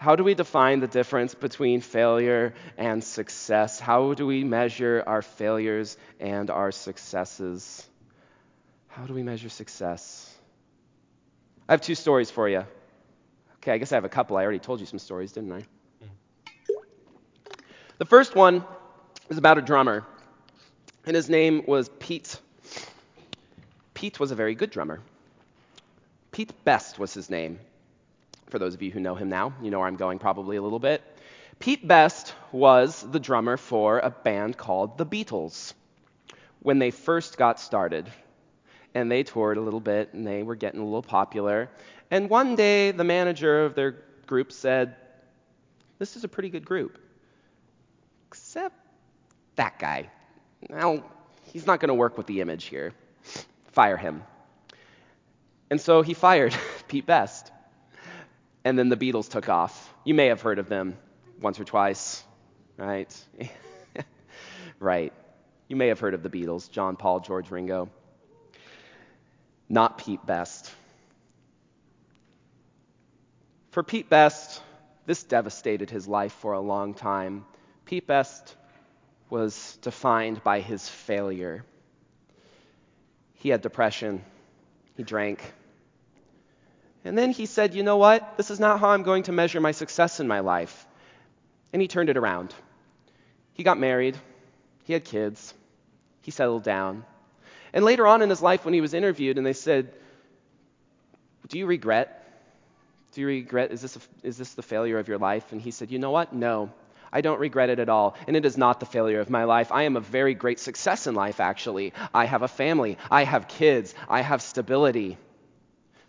how 0.00 0.16
do 0.16 0.24
we 0.24 0.32
define 0.32 0.80
the 0.80 0.86
difference 0.86 1.34
between 1.34 1.82
failure 1.82 2.54
and 2.78 3.04
success? 3.04 3.78
How 3.78 4.14
do 4.14 4.26
we 4.26 4.44
measure 4.44 5.04
our 5.06 5.20
failures 5.20 5.98
and 6.18 6.48
our 6.48 6.72
successes? 6.72 7.86
How 8.88 9.04
do 9.04 9.12
we 9.12 9.22
measure 9.22 9.50
success? 9.50 10.34
I 11.68 11.74
have 11.74 11.82
two 11.82 11.94
stories 11.94 12.30
for 12.30 12.48
you. 12.48 12.64
Okay, 13.56 13.72
I 13.72 13.78
guess 13.78 13.92
I 13.92 13.96
have 13.96 14.06
a 14.06 14.08
couple. 14.08 14.38
I 14.38 14.42
already 14.42 14.58
told 14.58 14.80
you 14.80 14.86
some 14.86 14.98
stories, 14.98 15.32
didn't 15.32 15.52
I? 15.52 15.60
Mm-hmm. 15.60 16.06
The 17.98 18.06
first 18.06 18.34
one 18.34 18.64
is 19.28 19.36
about 19.36 19.58
a 19.58 19.62
drummer, 19.62 20.06
and 21.06 21.16
his 21.16 21.28
name 21.28 21.64
was 21.66 21.88
Pete. 21.98 22.38
Pete 23.94 24.20
was 24.20 24.30
a 24.30 24.34
very 24.34 24.54
good 24.54 24.70
drummer. 24.70 25.00
Pete 26.32 26.52
Best 26.64 26.98
was 26.98 27.12
his 27.12 27.30
name. 27.30 27.58
For 28.48 28.58
those 28.58 28.74
of 28.74 28.82
you 28.82 28.90
who 28.90 29.00
know 29.00 29.14
him 29.14 29.28
now, 29.28 29.52
you 29.62 29.70
know 29.70 29.78
where 29.78 29.88
I'm 29.88 29.96
going 29.96 30.18
probably 30.18 30.56
a 30.56 30.62
little 30.62 30.78
bit. 30.78 31.02
Pete 31.58 31.86
Best 31.86 32.34
was 32.52 33.02
the 33.02 33.20
drummer 33.20 33.56
for 33.56 33.98
a 33.98 34.10
band 34.10 34.56
called 34.56 34.96
the 34.96 35.06
Beatles 35.06 35.74
when 36.60 36.78
they 36.78 36.90
first 36.90 37.36
got 37.36 37.60
started 37.60 38.10
and 38.94 39.10
they 39.10 39.22
toured 39.22 39.56
a 39.56 39.60
little 39.60 39.80
bit 39.80 40.14
and 40.14 40.26
they 40.26 40.42
were 40.42 40.56
getting 40.56 40.80
a 40.80 40.84
little 40.84 41.02
popular. 41.02 41.68
And 42.10 42.28
one 42.28 42.56
day, 42.56 42.90
the 42.90 43.04
manager 43.04 43.64
of 43.64 43.74
their 43.74 44.02
group 44.26 44.52
said, 44.52 44.96
This 45.98 46.16
is 46.16 46.24
a 46.24 46.28
pretty 46.28 46.48
good 46.48 46.64
group. 46.64 46.98
Except 48.28 48.74
that 49.56 49.78
guy. 49.78 50.08
Now, 50.70 51.02
he's 51.52 51.66
not 51.66 51.80
going 51.80 51.88
to 51.88 51.94
work 51.94 52.16
with 52.16 52.26
the 52.26 52.40
image 52.40 52.66
here. 52.66 52.92
Fire 53.72 53.96
him. 53.96 54.22
And 55.68 55.80
so 55.80 56.02
he 56.02 56.14
fired 56.14 56.54
Pete 56.88 57.06
Best. 57.06 57.50
And 58.64 58.78
then 58.78 58.88
the 58.88 58.96
Beatles 58.96 59.28
took 59.28 59.48
off. 59.48 59.92
You 60.04 60.14
may 60.14 60.26
have 60.26 60.42
heard 60.42 60.58
of 60.58 60.68
them 60.68 60.96
once 61.40 61.58
or 61.58 61.64
twice, 61.64 62.22
right? 62.76 63.12
right. 64.78 65.12
You 65.66 65.76
may 65.76 65.88
have 65.88 65.98
heard 65.98 66.14
of 66.14 66.22
the 66.22 66.30
Beatles 66.30 66.70
John, 66.70 66.96
Paul, 66.96 67.20
George, 67.20 67.50
Ringo. 67.50 67.90
not 69.68 69.98
Pete 69.98 70.24
Best. 70.24 70.70
For 73.72 73.82
Pete 73.82 74.08
Best, 74.08 74.62
this 75.06 75.22
devastated 75.24 75.90
his 75.90 76.06
life 76.06 76.32
for 76.32 76.52
a 76.52 76.60
long 76.60 76.94
time. 76.94 77.44
Pete 77.86 78.06
Best 78.06 78.54
was 79.30 79.78
defined 79.82 80.42
by 80.42 80.60
his 80.60 80.88
failure. 80.88 81.64
He 83.34 83.48
had 83.48 83.62
depression, 83.62 84.24
he 84.96 85.02
drank. 85.02 85.40
And 87.04 87.16
then 87.16 87.30
he 87.30 87.46
said, 87.46 87.74
You 87.74 87.82
know 87.82 87.96
what? 87.96 88.36
This 88.36 88.50
is 88.50 88.60
not 88.60 88.80
how 88.80 88.90
I'm 88.90 89.02
going 89.02 89.24
to 89.24 89.32
measure 89.32 89.60
my 89.60 89.72
success 89.72 90.20
in 90.20 90.28
my 90.28 90.40
life. 90.40 90.86
And 91.72 91.80
he 91.80 91.88
turned 91.88 92.10
it 92.10 92.16
around. 92.16 92.54
He 93.54 93.62
got 93.62 93.78
married, 93.78 94.16
he 94.84 94.92
had 94.92 95.04
kids, 95.04 95.54
he 96.22 96.30
settled 96.30 96.64
down. 96.64 97.04
And 97.72 97.84
later 97.84 98.06
on 98.06 98.22
in 98.22 98.28
his 98.28 98.42
life, 98.42 98.64
when 98.64 98.74
he 98.74 98.80
was 98.80 98.94
interviewed, 98.94 99.38
and 99.38 99.46
they 99.46 99.52
said, 99.52 99.92
Do 101.48 101.58
you 101.58 101.66
regret? 101.66 102.16
Do 103.12 103.20
you 103.20 103.26
regret? 103.26 103.70
Is 103.70 103.82
this, 103.82 103.96
a, 103.96 104.00
is 104.22 104.36
this 104.36 104.54
the 104.54 104.62
failure 104.62 104.98
of 104.98 105.08
your 105.08 105.18
life? 105.18 105.52
And 105.52 105.60
he 105.60 105.70
said, 105.70 105.90
You 105.90 105.98
know 105.98 106.10
what? 106.10 106.32
No. 106.32 106.70
I 107.12 107.20
don't 107.20 107.40
regret 107.40 107.70
it 107.70 107.78
at 107.78 107.88
all. 107.88 108.16
And 108.26 108.36
it 108.36 108.44
is 108.44 108.56
not 108.56 108.80
the 108.80 108.86
failure 108.86 109.20
of 109.20 109.30
my 109.30 109.44
life. 109.44 109.72
I 109.72 109.82
am 109.82 109.96
a 109.96 110.00
very 110.00 110.34
great 110.34 110.60
success 110.60 111.06
in 111.06 111.14
life, 111.14 111.40
actually. 111.40 111.92
I 112.14 112.24
have 112.24 112.42
a 112.42 112.48
family. 112.48 112.98
I 113.10 113.24
have 113.24 113.48
kids. 113.48 113.94
I 114.08 114.20
have 114.20 114.42
stability. 114.42 115.18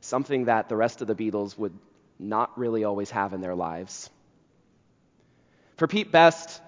Something 0.01 0.45
that 0.45 0.69
the 0.69 0.75
rest 0.75 1.01
of 1.01 1.07
the 1.07 1.15
Beatles 1.15 1.57
would 1.57 1.73
not 2.19 2.57
really 2.57 2.83
always 2.83 3.09
have 3.11 3.33
in 3.33 3.41
their 3.41 3.55
lives. 3.55 4.09
For 5.77 5.87
Pete 5.87 6.11
Best, 6.11 6.61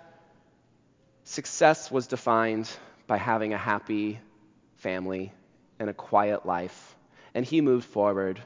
success 1.24 1.92
was 1.92 2.08
defined 2.08 2.70
by 3.06 3.18
having 3.18 3.54
a 3.54 3.58
happy 3.58 4.20
family 4.78 5.32
and 5.80 5.90
a 5.90 5.94
quiet 5.94 6.46
life. 6.46 6.96
And 7.36 7.46
he 7.46 7.62
moved 7.62 7.86
forward 7.86 8.42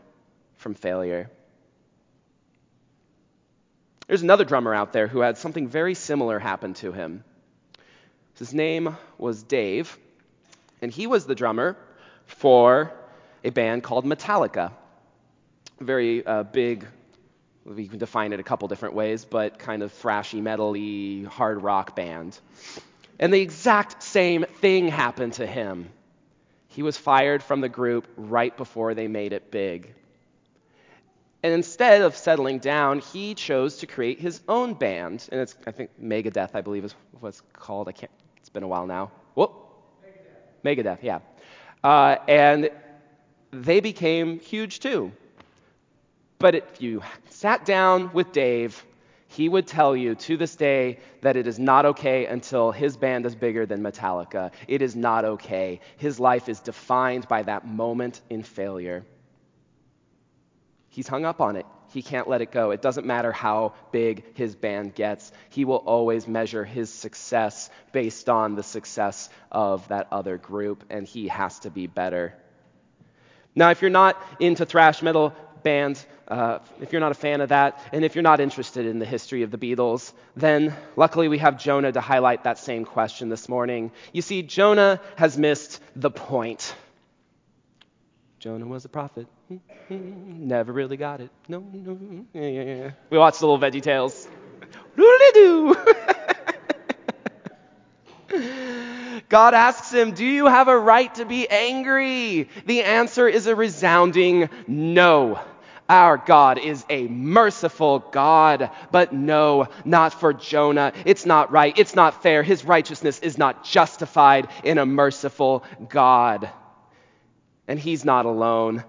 from 0.58 0.74
failure. 0.74 1.30
There's 4.08 4.24
another 4.24 4.46
drummer 4.46 4.74
out 4.74 4.94
there 4.94 5.08
who 5.08 5.20
had 5.20 5.38
something 5.38 5.68
very 5.68 5.94
similar 5.94 6.40
happen 6.40 6.74
to 6.76 6.94
him. 6.94 7.26
His 8.38 8.54
name 8.54 8.96
was 9.18 9.44
Dave, 9.44 9.98
and 10.82 10.92
he 10.92 11.08
was 11.08 11.26
the 11.26 11.36
drummer 11.36 11.76
for 12.26 12.94
a 13.44 13.50
band 13.50 13.84
called 13.84 14.06
Metallica. 14.06 14.72
Very 15.82 16.26
uh, 16.26 16.44
big, 16.44 16.88
we 17.66 17.88
can 17.88 18.00
define 18.00 18.32
it 18.32 18.40
a 18.40 18.44
couple 18.44 18.70
different 18.70 18.96
ways, 18.96 19.26
but 19.26 19.60
kind 19.60 19.84
of 19.84 19.92
thrashy, 19.92 20.42
metally, 20.42 21.26
hard 21.26 21.62
rock 21.62 21.96
band. 21.96 22.40
And 23.20 23.34
the 23.34 23.42
exact 23.42 24.04
same 24.04 24.46
thing 24.62 24.88
happened 24.88 25.34
to 25.34 25.46
him. 25.46 25.90
He 26.70 26.82
was 26.82 26.96
fired 26.96 27.44
from 27.44 27.60
the 27.60 27.70
group 27.70 28.08
right 28.16 28.56
before 28.56 28.94
they 28.94 29.08
made 29.08 29.34
it 29.34 29.52
big. 29.52 29.94
And 31.48 31.54
instead 31.54 32.02
of 32.02 32.18
settling 32.18 32.60
down, 32.60 33.00
he 33.00 33.34
chose 33.34 33.78
to 33.78 33.88
create 33.88 34.20
his 34.20 34.42
own 34.50 34.74
band. 34.74 35.30
And 35.32 35.40
it's, 35.40 35.56
I 35.66 35.72
think, 35.72 35.92
Megadeth, 35.98 36.50
I 36.54 36.60
believe, 36.60 36.84
is 36.84 36.94
what's 37.22 37.42
called. 37.54 37.88
I 37.88 37.94
can't, 37.94 38.12
it's 38.36 38.50
been 38.50 38.64
a 38.64 38.68
while 38.68 38.86
now. 38.86 39.12
Whoop. 39.34 39.54
Megadeth. 40.66 40.98
Megadeth, 40.98 41.04
yeah. 41.04 41.20
Uh, 41.86 42.18
and 42.28 42.70
they 43.52 43.80
became 43.80 44.42
huge 44.42 44.82
too. 44.82 45.14
But 46.38 46.56
if 46.56 46.82
you 46.82 47.02
sat 47.30 47.64
down 47.64 48.12
with 48.12 48.34
Dave, 48.34 48.86
he 49.30 49.48
would 49.48 49.68
tell 49.68 49.96
you 49.96 50.16
to 50.16 50.36
this 50.36 50.58
day 50.58 51.00
that 51.22 51.38
it 51.38 51.48
is 51.48 51.58
not 51.58 51.86
okay 51.86 52.26
until 52.26 52.74
his 52.74 52.98
band 52.98 53.26
is 53.26 53.36
bigger 53.36 53.66
than 53.66 53.82
Metallica. 53.82 54.52
It 54.68 54.82
is 54.82 54.98
not 54.98 55.24
okay. 55.24 55.80
His 55.96 56.20
life 56.20 56.50
is 56.50 56.60
defined 56.60 57.30
by 57.30 57.44
that 57.44 57.66
moment 57.66 58.20
in 58.30 58.44
failure. 58.44 59.06
He's 60.98 61.08
hung 61.08 61.26
up 61.26 61.42
on 61.42 61.58
it. 61.58 61.68
He 61.94 62.02
can't 62.02 62.28
let 62.28 62.42
it 62.42 62.52
go. 62.52 62.72
It 62.72 62.82
doesn't 62.82 63.06
matter 63.06 63.32
how 63.32 63.76
big 63.92 64.36
his 64.36 64.56
band 64.56 64.96
gets. 64.96 65.32
He 65.52 65.64
will 65.64 65.76
always 65.76 66.28
measure 66.28 66.66
his 66.66 66.92
success 66.92 67.70
based 67.92 68.30
on 68.30 68.56
the 68.56 68.64
success 68.64 69.30
of 69.52 69.88
that 69.90 70.08
other 70.12 70.40
group, 70.40 70.86
and 70.90 71.06
he 71.06 71.28
has 71.28 71.60
to 71.60 71.70
be 71.70 71.86
better. 71.86 72.34
Now, 73.54 73.70
if 73.70 73.84
you're 73.84 73.92
not 73.92 74.20
into 74.40 74.66
thrash 74.66 75.04
metal 75.04 75.36
bands, 75.62 76.04
uh, 76.28 76.58
if 76.82 76.92
you're 76.92 77.00
not 77.00 77.12
a 77.12 77.22
fan 77.28 77.42
of 77.42 77.50
that, 77.50 77.80
and 77.94 78.04
if 78.04 78.16
you're 78.16 78.24
not 78.24 78.40
interested 78.40 78.88
in 78.88 78.98
the 78.98 79.06
history 79.06 79.44
of 79.44 79.52
the 79.52 79.60
Beatles, 79.60 80.14
then 80.36 80.76
luckily 80.96 81.28
we 81.28 81.38
have 81.38 81.60
Jonah 81.60 81.92
to 81.92 82.02
highlight 82.02 82.46
that 82.46 82.58
same 82.58 82.86
question 82.86 83.30
this 83.30 83.48
morning. 83.48 83.92
You 84.14 84.24
see, 84.24 84.42
Jonah 84.42 85.00
has 85.16 85.38
missed 85.38 85.80
the 85.96 86.10
point. 86.10 86.74
Jonah 88.40 88.68
was 88.68 88.86
a 88.86 88.90
prophet. 88.90 89.28
Never 89.90 90.72
really 90.72 90.98
got 90.98 91.22
it. 91.22 91.32
No, 91.48 91.60
no. 91.60 92.26
Yeah, 92.34 92.42
yeah, 92.42 92.64
yeah. 92.64 92.92
We 93.10 93.18
watched 93.18 93.40
the 93.40 93.48
little 93.48 93.60
Veggie 93.60 93.82
Tales. 93.82 94.28
God 99.30 99.54
asks 99.54 99.92
him, 99.92 100.12
Do 100.12 100.26
you 100.26 100.46
have 100.46 100.68
a 100.68 100.78
right 100.78 101.14
to 101.16 101.26
be 101.26 101.50
angry? 101.50 102.50
The 102.66 102.84
answer 102.84 103.28
is 103.28 103.48
a 103.48 103.56
resounding 103.56 104.50
no. 104.68 105.40
Our 105.90 106.18
God 106.18 106.60
is 106.60 106.86
a 106.90 107.08
merciful 107.08 108.00
God, 108.00 108.70
but 108.92 109.14
no, 109.14 109.70
not 109.86 110.14
for 110.14 110.34
Jonah. 110.34 110.92
It's 111.06 111.26
not 111.26 111.52
right. 111.52 111.74
It's 111.78 111.96
not 111.96 112.22
fair. 112.22 112.44
His 112.44 112.66
righteousness 112.66 113.20
is 113.20 113.38
not 113.38 113.64
justified 113.64 114.50
in 114.64 114.78
a 114.78 114.86
merciful 114.86 115.64
God. 115.88 116.50
And 117.68 117.80
he's 117.80 118.06
not 118.06 118.26
alone 118.26 118.84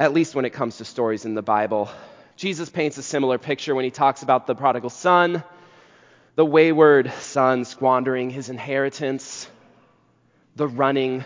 at 0.00 0.14
least 0.14 0.34
when 0.34 0.46
it 0.46 0.50
comes 0.50 0.78
to 0.78 0.84
stories 0.84 1.26
in 1.26 1.34
the 1.34 1.42
Bible. 1.42 1.90
Jesus 2.34 2.70
paints 2.70 2.96
a 2.96 3.02
similar 3.02 3.36
picture 3.36 3.74
when 3.74 3.84
he 3.84 3.90
talks 3.90 4.22
about 4.22 4.46
the 4.46 4.54
prodigal 4.54 4.88
son, 4.88 5.44
the 6.36 6.44
wayward 6.44 7.12
son 7.20 7.66
squandering 7.66 8.30
his 8.30 8.48
inheritance, 8.48 9.46
the 10.56 10.66
running, 10.66 11.22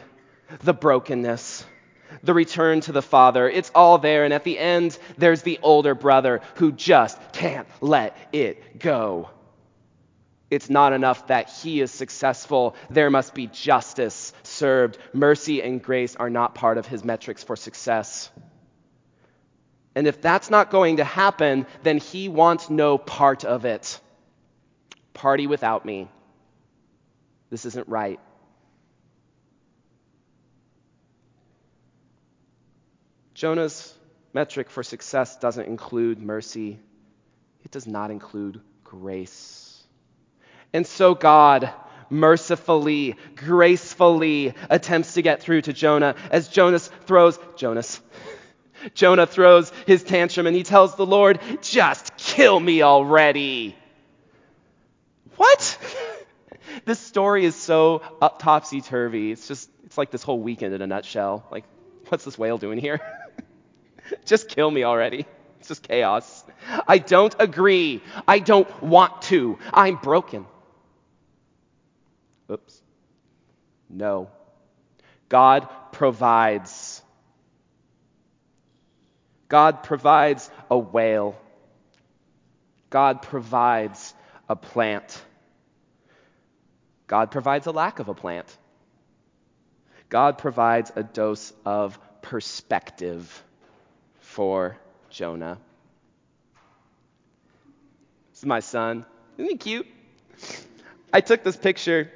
the 0.65 0.75
brokenness, 0.75 1.65
the 2.25 2.35
return 2.35 2.81
to 2.81 2.91
the 2.91 3.01
father. 3.01 3.49
It's 3.49 3.71
all 3.77 3.99
there. 3.99 4.25
And 4.25 4.35
at 4.35 4.43
the 4.43 4.59
end, 4.59 4.99
there's 5.17 5.43
the 5.43 5.61
older 5.63 5.95
brother 5.95 6.41
who 6.57 6.73
just 6.73 7.17
can't 7.33 7.69
let 7.81 8.17
it 8.33 8.81
go. 8.81 9.31
It's 10.55 10.71
not 10.71 10.93
enough 10.93 11.27
that 11.27 11.51
he 11.51 11.81
is 11.81 11.91
successful. 11.91 12.77
There 12.89 13.11
must 13.11 13.35
be 13.35 13.49
justice 13.49 14.33
served. 14.45 14.99
Mercy 15.13 15.61
and 15.61 15.83
grace 15.83 16.15
are 16.15 16.31
not 16.31 16.55
part 16.55 16.79
of 16.79 16.87
his 16.87 17.05
metrics 17.05 17.43
for 17.43 17.57
success. 17.57 18.31
And 19.97 20.07
if 20.07 20.23
that's 20.23 20.51
not 20.51 20.71
going 20.71 20.99
to 20.99 21.05
happen, 21.05 21.67
then 21.83 21.99
he 21.99 22.29
wants 22.29 22.71
no 22.71 22.99
part 22.99 23.45
of 23.45 23.65
it. 23.65 24.01
Party 25.13 25.49
without 25.49 25.85
me. 25.85 26.09
This 27.51 27.65
isn't 27.65 27.89
right. 27.89 28.21
Jonah's 33.35 33.93
metric 34.33 34.71
for 34.71 34.85
success 34.85 35.37
doesn't 35.37 35.67
include 35.67 36.21
mercy, 36.21 36.79
it 37.65 37.73
does 37.73 37.87
not 37.89 38.13
include 38.13 38.61
grace. 38.85 39.64
And 40.75 40.87
so 40.87 41.15
God 41.15 41.73
mercifully, 42.11 43.17
gracefully 43.37 44.53
attempts 44.69 45.15
to 45.15 45.23
get 45.23 45.41
through 45.41 45.63
to 45.63 45.73
Jonah 45.73 46.17
as 46.31 46.49
Jonas 46.49 46.91
throws 47.07 47.39
Jonas 47.57 48.03
Jonah 48.95 49.27
throws 49.27 49.73
his 49.87 50.03
tantrum 50.03 50.47
and 50.47 50.55
he 50.55 50.63
tells 50.63 50.95
the 50.97 51.07
Lord, 51.07 51.41
Just 51.63 52.17
kill 52.17 52.61
me 52.61 52.83
already. 52.83 53.77
What? 55.37 55.79
this 56.85 56.99
story 56.99 57.45
is 57.45 57.55
so 57.55 58.03
topsy 58.39 58.83
turvy. 58.83 59.33
It's 59.33 59.49
just, 59.49 59.71
it's 59.85 59.97
like 59.97 60.11
this 60.11 60.23
whole 60.23 60.41
weekend 60.41 60.75
in 60.75 60.83
a 60.83 60.87
nutshell. 60.87 61.47
Like, 61.51 61.65
what's 62.09 62.25
this 62.25 62.37
whale 62.37 62.59
doing 62.59 62.79
here? 62.79 63.01
just 64.27 64.49
kill 64.49 64.71
me 64.71 64.85
already. 64.85 65.27
It's 65.61 65.69
just 65.69 65.83
chaos. 65.83 66.45
I 66.87 66.99
don't 66.99 67.35
agree. 67.39 68.03
I 68.29 68.39
don't 68.39 68.83
want 68.83 69.23
to. 69.23 69.59
I'm 69.73 69.97
broken. 69.97 70.47
Oops. 72.51 72.83
No. 73.89 74.31
God 75.29 75.69
provides 75.93 77.03
God 79.49 79.83
provides 79.85 80.51
a 80.71 80.77
whale. 80.77 81.37
God 82.91 83.23
provides 83.23 84.15
a 84.49 84.57
plant. 84.57 85.23
God 87.07 87.31
provides 87.31 87.67
a 87.67 87.71
lack 87.71 87.99
of 87.99 88.09
a 88.09 88.15
plant. 88.15 88.47
God 90.09 90.39
provides 90.39 90.91
a 90.97 91.03
dose 91.03 91.53
of 91.65 91.99
perspective 92.23 93.45
for 94.21 94.77
Jonah. 95.11 95.59
This 98.31 98.39
is 98.39 98.47
my 98.47 98.61
son. 98.61 99.05
Isn't 99.39 99.51
he 99.51 99.57
cute? 99.57 99.87
I 101.13 101.21
took 101.21 101.45
this 101.45 101.57
picture. 101.57 102.11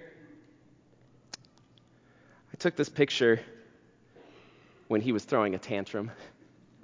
Took 2.58 2.76
this 2.76 2.88
picture 2.88 3.40
when 4.88 5.00
he 5.00 5.12
was 5.12 5.24
throwing 5.24 5.54
a 5.54 5.58
tantrum 5.58 6.10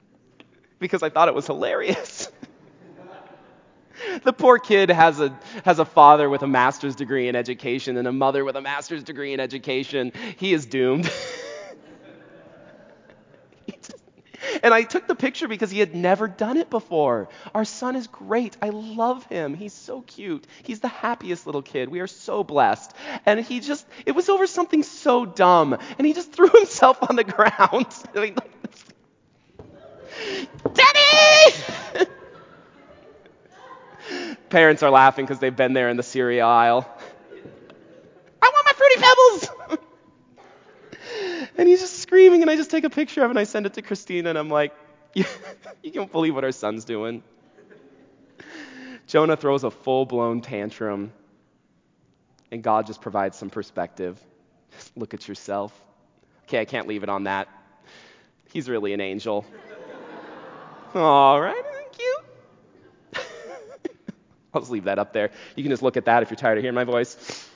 because 0.79 1.03
I 1.03 1.09
thought 1.09 1.29
it 1.29 1.35
was 1.35 1.47
hilarious. 1.47 2.31
the 4.25 4.33
poor 4.33 4.59
kid 4.59 4.91
has 4.91 5.21
a, 5.21 5.39
has 5.65 5.79
a 5.79 5.85
father 5.85 6.29
with 6.29 6.43
a 6.43 6.47
master's 6.47 6.95
degree 6.95 7.29
in 7.29 7.37
education 7.37 7.97
and 7.97 8.07
a 8.07 8.13
mother 8.13 8.45
with 8.45 8.57
a 8.57 8.61
master's 8.61 9.03
degree 9.03 9.33
in 9.33 9.41
education. 9.41 10.13
He 10.37 10.53
is 10.53 10.67
doomed. 10.67 11.11
And 14.65 14.73
I 14.73 14.83
took 14.83 15.07
the 15.07 15.15
picture 15.15 15.47
because 15.47 15.71
he 15.71 15.79
had 15.79 15.95
never 15.95 16.27
done 16.27 16.57
it 16.57 16.71
before. 16.71 17.29
Our 17.55 17.67
son 17.67 17.97
is 17.97 18.07
great. 18.07 18.57
I 18.63 18.71
love 18.71 19.23
him. 19.27 19.53
He's 19.53 19.75
so 19.75 20.01
cute. 20.01 20.47
He's 20.63 20.81
the 20.81 20.89
happiest 20.89 21.45
little 21.45 21.61
kid. 21.61 21.91
We 21.91 22.01
are 22.01 22.07
so 22.07 22.43
blessed. 22.43 22.95
And 23.27 23.39
he 23.41 23.61
just, 23.61 23.87
it 24.07 24.13
was 24.13 24.31
over 24.31 24.47
something 24.47 24.83
so 24.83 25.27
dumb. 25.27 25.77
And 25.99 26.07
he 26.07 26.15
just 26.15 26.33
threw 26.37 26.49
himself 26.49 26.99
on 27.07 27.15
the 27.15 27.25
ground. 27.25 27.87
I 28.15 28.21
mean, 28.21 28.37
Daddy! 30.73 32.07
Parents 34.49 34.83
are 34.83 34.91
laughing 34.91 35.27
because 35.27 35.41
they've 35.41 35.55
been 35.55 35.75
there 35.75 35.91
in 35.91 35.99
the 35.99 36.03
cereal 36.03 36.49
aisle. 36.49 36.89
I 38.41 38.51
want 38.51 38.65
my 38.65 38.73
Fruity 38.73 38.97
Pebbles! 39.03 40.15
and 41.57 41.69
he's 41.69 41.81
just 41.81 41.99
screaming, 41.99 42.43
and 42.43 42.44
I 42.55 42.57
just 42.57 42.71
take 42.71 42.85
a 42.85 42.91
picture 42.91 43.25
of 43.25 43.31
it 43.31 43.33
and 43.33 43.39
I 43.41 43.43
send 43.43 43.67
it 43.67 43.75
to 43.75 43.83
Christina, 43.83 44.29
and 44.29 44.39
I'm 44.39 44.49
like, 44.49 44.73
you, 45.13 45.25
you 45.83 45.91
can't 45.91 46.13
believe 46.13 46.37
what 46.37 46.45
our 46.45 46.53
son's 46.53 46.85
doing. 46.85 47.25
Jonah 49.09 49.37
throws 49.37 49.65
a 49.65 49.73
full 49.73 50.07
blown 50.07 50.41
tantrum, 50.41 51.13
and 52.53 52.63
God 52.63 52.87
just 52.87 53.01
provides 53.01 53.37
some 53.37 53.51
perspective. 53.51 54.21
Just 54.71 54.97
look 54.97 55.15
at 55.15 55.27
yourself. 55.27 55.73
Okay, 56.45 56.61
I 56.61 56.65
can't 56.65 56.87
leave 56.87 57.03
it 57.03 57.09
on 57.09 57.25
that. 57.25 57.49
He's 58.53 58.69
really 58.69 58.93
an 58.93 59.01
angel. 59.01 59.45
All 60.95 61.41
right, 61.41 61.65
cute. 61.91 63.25
I'll 64.55 64.61
just 64.61 64.71
leave 64.71 64.85
that 64.85 65.01
up 65.01 65.13
there. 65.13 65.33
You 65.57 65.65
can 65.65 65.71
just 65.71 65.83
look 65.83 65.97
at 65.97 66.05
that 66.05 66.23
if 66.23 66.31
you're 66.31 66.37
tired 66.37 66.59
of 66.59 66.63
hearing 66.63 66.77
my 66.77 66.85
voice. 66.85 67.49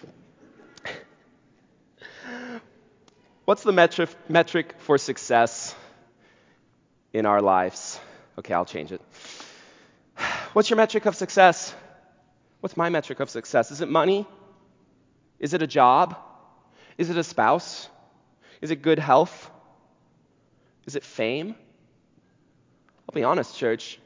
What's 3.49 3.63
the 3.63 3.73
metric, 3.73 4.11
metric 4.29 4.75
for 4.77 4.99
success 4.99 5.75
in 7.15 7.25
our 7.25 7.41
lives? 7.41 7.99
Okay, 8.39 8.53
I'll 8.53 8.67
change 8.67 8.93
it. 8.93 9.01
What's 10.53 10.69
your 10.69 10.77
metric 10.77 11.07
of 11.07 11.17
success? 11.17 11.75
What's 12.61 12.77
my 12.77 12.91
metric 12.91 13.21
of 13.21 13.31
success? 13.31 13.71
Is 13.71 13.81
it 13.81 13.89
money? 13.89 14.27
Is 15.39 15.55
it 15.55 15.63
a 15.63 15.67
job? 15.67 16.19
Is 16.99 17.09
it 17.09 17.17
a 17.17 17.25
spouse? 17.25 17.89
Is 18.61 18.71
it 18.71 18.83
good 18.83 18.99
health? 18.99 19.51
Is 20.85 20.95
it 20.95 21.03
fame? 21.03 21.55
I'll 23.09 23.15
be 23.15 23.25
honest, 23.25 23.57
church. 23.57 23.99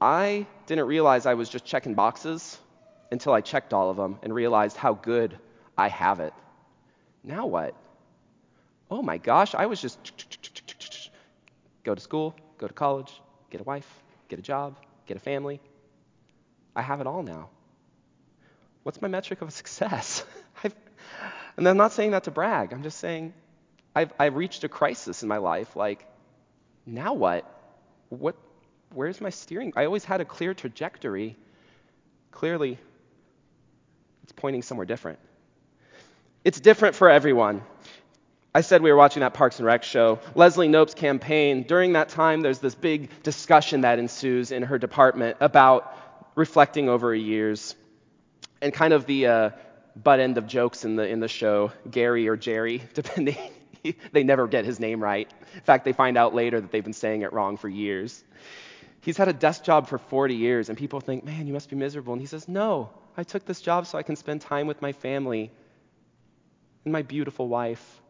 I 0.00 0.46
didn't 0.66 0.86
realize 0.86 1.26
I 1.26 1.34
was 1.34 1.48
just 1.48 1.64
checking 1.64 1.94
boxes 1.94 2.60
until 3.10 3.32
I 3.32 3.40
checked 3.40 3.74
all 3.74 3.90
of 3.90 3.96
them 3.96 4.20
and 4.22 4.32
realized 4.32 4.76
how 4.76 4.94
good 4.94 5.36
I 5.76 5.88
have 5.88 6.20
it. 6.20 6.32
Now 7.24 7.46
what? 7.46 7.74
Oh 8.90 9.02
my 9.02 9.18
gosh, 9.18 9.54
I 9.54 9.66
was 9.66 9.80
just 9.80 9.98
go 11.84 11.94
to 11.94 12.00
school, 12.00 12.34
go 12.58 12.66
to 12.66 12.74
college, 12.74 13.12
get 13.50 13.60
a 13.60 13.64
wife, 13.64 13.88
get 14.28 14.38
a 14.38 14.42
job, 14.42 14.76
get 15.06 15.16
a 15.16 15.20
family. 15.20 15.60
I 16.74 16.82
have 16.82 17.00
it 17.00 17.06
all 17.06 17.22
now. 17.22 17.48
What's 18.82 19.00
my 19.02 19.08
metric 19.08 19.42
of 19.42 19.52
success? 19.52 20.24
and 21.56 21.68
I'm 21.68 21.76
not 21.76 21.92
saying 21.92 22.12
that 22.12 22.24
to 22.24 22.30
brag. 22.30 22.72
I'm 22.72 22.82
just 22.82 22.98
saying 22.98 23.34
I've, 23.94 24.12
I've 24.18 24.36
reached 24.36 24.64
a 24.64 24.68
crisis 24.68 25.22
in 25.22 25.28
my 25.28 25.38
life. 25.38 25.76
Like, 25.76 26.06
now 26.86 27.14
what? 27.14 27.44
What? 28.08 28.36
Where's 28.92 29.20
my 29.20 29.30
steering? 29.30 29.72
I 29.76 29.84
always 29.84 30.04
had 30.04 30.20
a 30.20 30.24
clear 30.24 30.54
trajectory. 30.54 31.36
Clearly, 32.32 32.78
it's 34.22 34.32
pointing 34.32 34.62
somewhere 34.62 34.86
different. 34.86 35.18
It's 36.44 36.60
different 36.60 36.94
for 36.94 37.10
everyone. 37.10 37.62
I 38.52 38.62
said 38.62 38.82
we 38.82 38.90
were 38.90 38.96
watching 38.96 39.20
that 39.20 39.32
Parks 39.32 39.58
and 39.58 39.66
Rec 39.66 39.84
show. 39.84 40.18
Leslie 40.34 40.66
Knope's 40.66 40.94
campaign, 40.94 41.62
during 41.62 41.92
that 41.92 42.08
time, 42.08 42.40
there's 42.40 42.58
this 42.58 42.74
big 42.74 43.22
discussion 43.22 43.82
that 43.82 44.00
ensues 44.00 44.50
in 44.50 44.64
her 44.64 44.76
department 44.76 45.36
about 45.38 45.96
reflecting 46.34 46.88
over 46.88 47.14
years 47.14 47.76
and 48.60 48.74
kind 48.74 48.92
of 48.92 49.06
the 49.06 49.26
uh, 49.26 49.50
butt 49.94 50.18
end 50.18 50.36
of 50.36 50.48
jokes 50.48 50.84
in 50.84 50.96
the, 50.96 51.06
in 51.06 51.20
the 51.20 51.28
show, 51.28 51.70
Gary 51.88 52.26
or 52.26 52.36
Jerry, 52.36 52.82
depending. 52.94 53.36
they 54.12 54.24
never 54.24 54.48
get 54.48 54.64
his 54.64 54.80
name 54.80 55.00
right. 55.00 55.30
In 55.54 55.60
fact, 55.60 55.84
they 55.84 55.92
find 55.92 56.18
out 56.18 56.34
later 56.34 56.60
that 56.60 56.72
they've 56.72 56.84
been 56.84 56.92
saying 56.92 57.22
it 57.22 57.32
wrong 57.32 57.56
for 57.56 57.68
years. 57.68 58.24
He's 59.00 59.16
had 59.16 59.28
a 59.28 59.32
desk 59.32 59.62
job 59.62 59.86
for 59.86 59.96
40 59.96 60.34
years, 60.34 60.68
and 60.68 60.76
people 60.76 61.00
think, 61.00 61.24
man, 61.24 61.46
you 61.46 61.52
must 61.52 61.70
be 61.70 61.76
miserable. 61.76 62.14
And 62.14 62.20
he 62.20 62.26
says, 62.26 62.48
no, 62.48 62.90
I 63.16 63.22
took 63.22 63.46
this 63.46 63.60
job 63.60 63.86
so 63.86 63.96
I 63.96 64.02
can 64.02 64.16
spend 64.16 64.40
time 64.40 64.66
with 64.66 64.82
my 64.82 64.90
family 64.90 65.52
and 66.84 66.92
my 66.92 67.02
beautiful 67.02 67.46
wife 67.46 68.00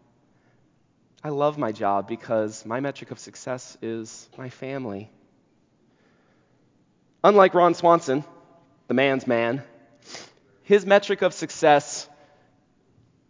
I 1.23 1.29
love 1.29 1.59
my 1.59 1.71
job 1.71 2.09
because 2.09 2.65
my 2.65 2.81
metric 2.81 3.11
of 3.11 3.19
success 3.19 3.77
is 3.83 4.29
my 4.39 4.49
family. 4.49 5.11
Unlike 7.23 7.55
Ron 7.55 7.75
Swanson, 7.75 8.25
the 8.89 8.95
man's 8.95 9.27
man, 9.27 9.63
his 10.63 10.87
metric 10.87 11.21
of 11.21 11.35
success 11.35 12.09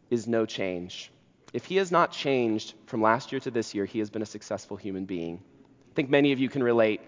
is 0.09 0.29
no 0.29 0.47
change. 0.47 1.11
If 1.53 1.65
he 1.65 1.77
has 1.77 1.91
not 1.91 2.13
changed 2.13 2.75
from 2.87 3.03
last 3.03 3.33
year 3.33 3.41
to 3.41 3.51
this 3.51 3.75
year, 3.75 3.85
he 3.85 3.99
has 3.99 4.09
been 4.09 4.23
a 4.23 4.27
successful 4.27 4.77
human 4.77 5.05
being. 5.05 5.43
I 5.91 5.95
think 5.95 6.11
many 6.11 6.31
of 6.31 6.39
you 6.39 6.49
can 6.49 6.63
relate. 6.63 7.01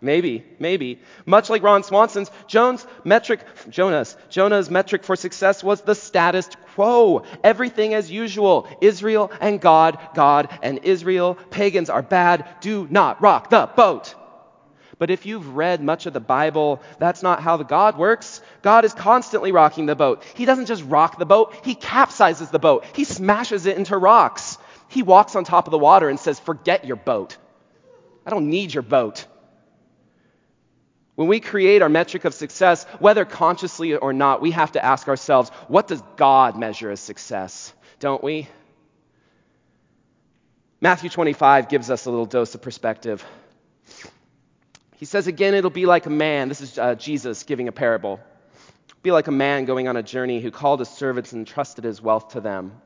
Maybe, 0.00 0.44
maybe. 0.60 1.00
Much 1.26 1.50
like 1.50 1.62
Ron 1.62 1.82
Swanson's, 1.82 2.30
Jones 2.46 2.86
metric, 3.02 3.40
Jonah's, 3.68 4.16
Jonah's 4.28 4.70
metric 4.70 5.02
for 5.02 5.16
success 5.16 5.64
was 5.64 5.82
the 5.82 5.96
status 5.96 6.48
quo. 6.74 7.24
Everything 7.42 7.94
as 7.94 8.10
usual. 8.10 8.68
Israel 8.80 9.32
and 9.40 9.60
God, 9.60 9.98
God 10.14 10.56
and 10.62 10.80
Israel. 10.84 11.34
Pagans 11.50 11.90
are 11.90 12.02
bad. 12.02 12.46
Do 12.60 12.86
not 12.88 13.20
rock 13.20 13.50
the 13.50 13.68
boat. 13.74 14.14
But 15.00 15.10
if 15.10 15.26
you've 15.26 15.56
read 15.56 15.82
much 15.82 16.06
of 16.06 16.12
the 16.12 16.20
Bible, 16.20 16.80
that's 16.98 17.22
not 17.22 17.42
how 17.42 17.56
the 17.56 17.64
God 17.64 17.96
works. 17.96 18.40
God 18.62 18.84
is 18.84 18.92
constantly 18.92 19.52
rocking 19.52 19.86
the 19.86 19.96
boat. 19.96 20.22
He 20.34 20.44
doesn't 20.44 20.66
just 20.66 20.84
rock 20.84 21.18
the 21.18 21.26
boat, 21.26 21.54
He 21.64 21.74
capsizes 21.74 22.50
the 22.50 22.58
boat. 22.58 22.84
He 22.94 23.04
smashes 23.04 23.66
it 23.66 23.76
into 23.76 23.96
rocks. 23.96 24.58
He 24.88 25.02
walks 25.02 25.36
on 25.36 25.44
top 25.44 25.66
of 25.66 25.72
the 25.72 25.78
water 25.78 26.08
and 26.08 26.18
says, 26.18 26.38
Forget 26.40 26.84
your 26.84 26.96
boat. 26.96 27.36
I 28.26 28.30
don't 28.30 28.50
need 28.50 28.72
your 28.72 28.82
boat. 28.82 29.26
When 31.18 31.26
we 31.26 31.40
create 31.40 31.82
our 31.82 31.88
metric 31.88 32.24
of 32.26 32.32
success, 32.32 32.84
whether 33.00 33.24
consciously 33.24 33.96
or 33.96 34.12
not, 34.12 34.40
we 34.40 34.52
have 34.52 34.70
to 34.72 34.84
ask 34.84 35.08
ourselves, 35.08 35.50
what 35.66 35.88
does 35.88 36.00
God 36.14 36.56
measure 36.56 36.92
as 36.92 37.00
success? 37.00 37.74
Don't 37.98 38.22
we? 38.22 38.46
Matthew 40.80 41.10
25 41.10 41.68
gives 41.68 41.90
us 41.90 42.06
a 42.06 42.10
little 42.10 42.24
dose 42.24 42.54
of 42.54 42.62
perspective. 42.62 43.24
He 44.98 45.06
says 45.06 45.26
again, 45.26 45.54
it'll 45.54 45.70
be 45.70 45.86
like 45.86 46.06
a 46.06 46.10
man. 46.10 46.48
This 46.48 46.60
is 46.60 46.78
uh, 46.78 46.94
Jesus 46.94 47.42
giving 47.42 47.66
a 47.66 47.72
parable. 47.72 48.20
Be 49.02 49.10
like 49.10 49.26
a 49.26 49.32
man 49.32 49.64
going 49.64 49.88
on 49.88 49.96
a 49.96 50.04
journey 50.04 50.40
who 50.40 50.52
called 50.52 50.78
his 50.78 50.88
servants 50.88 51.32
and 51.32 51.40
entrusted 51.40 51.82
his 51.82 52.00
wealth 52.00 52.28
to 52.34 52.40
them. 52.40 52.80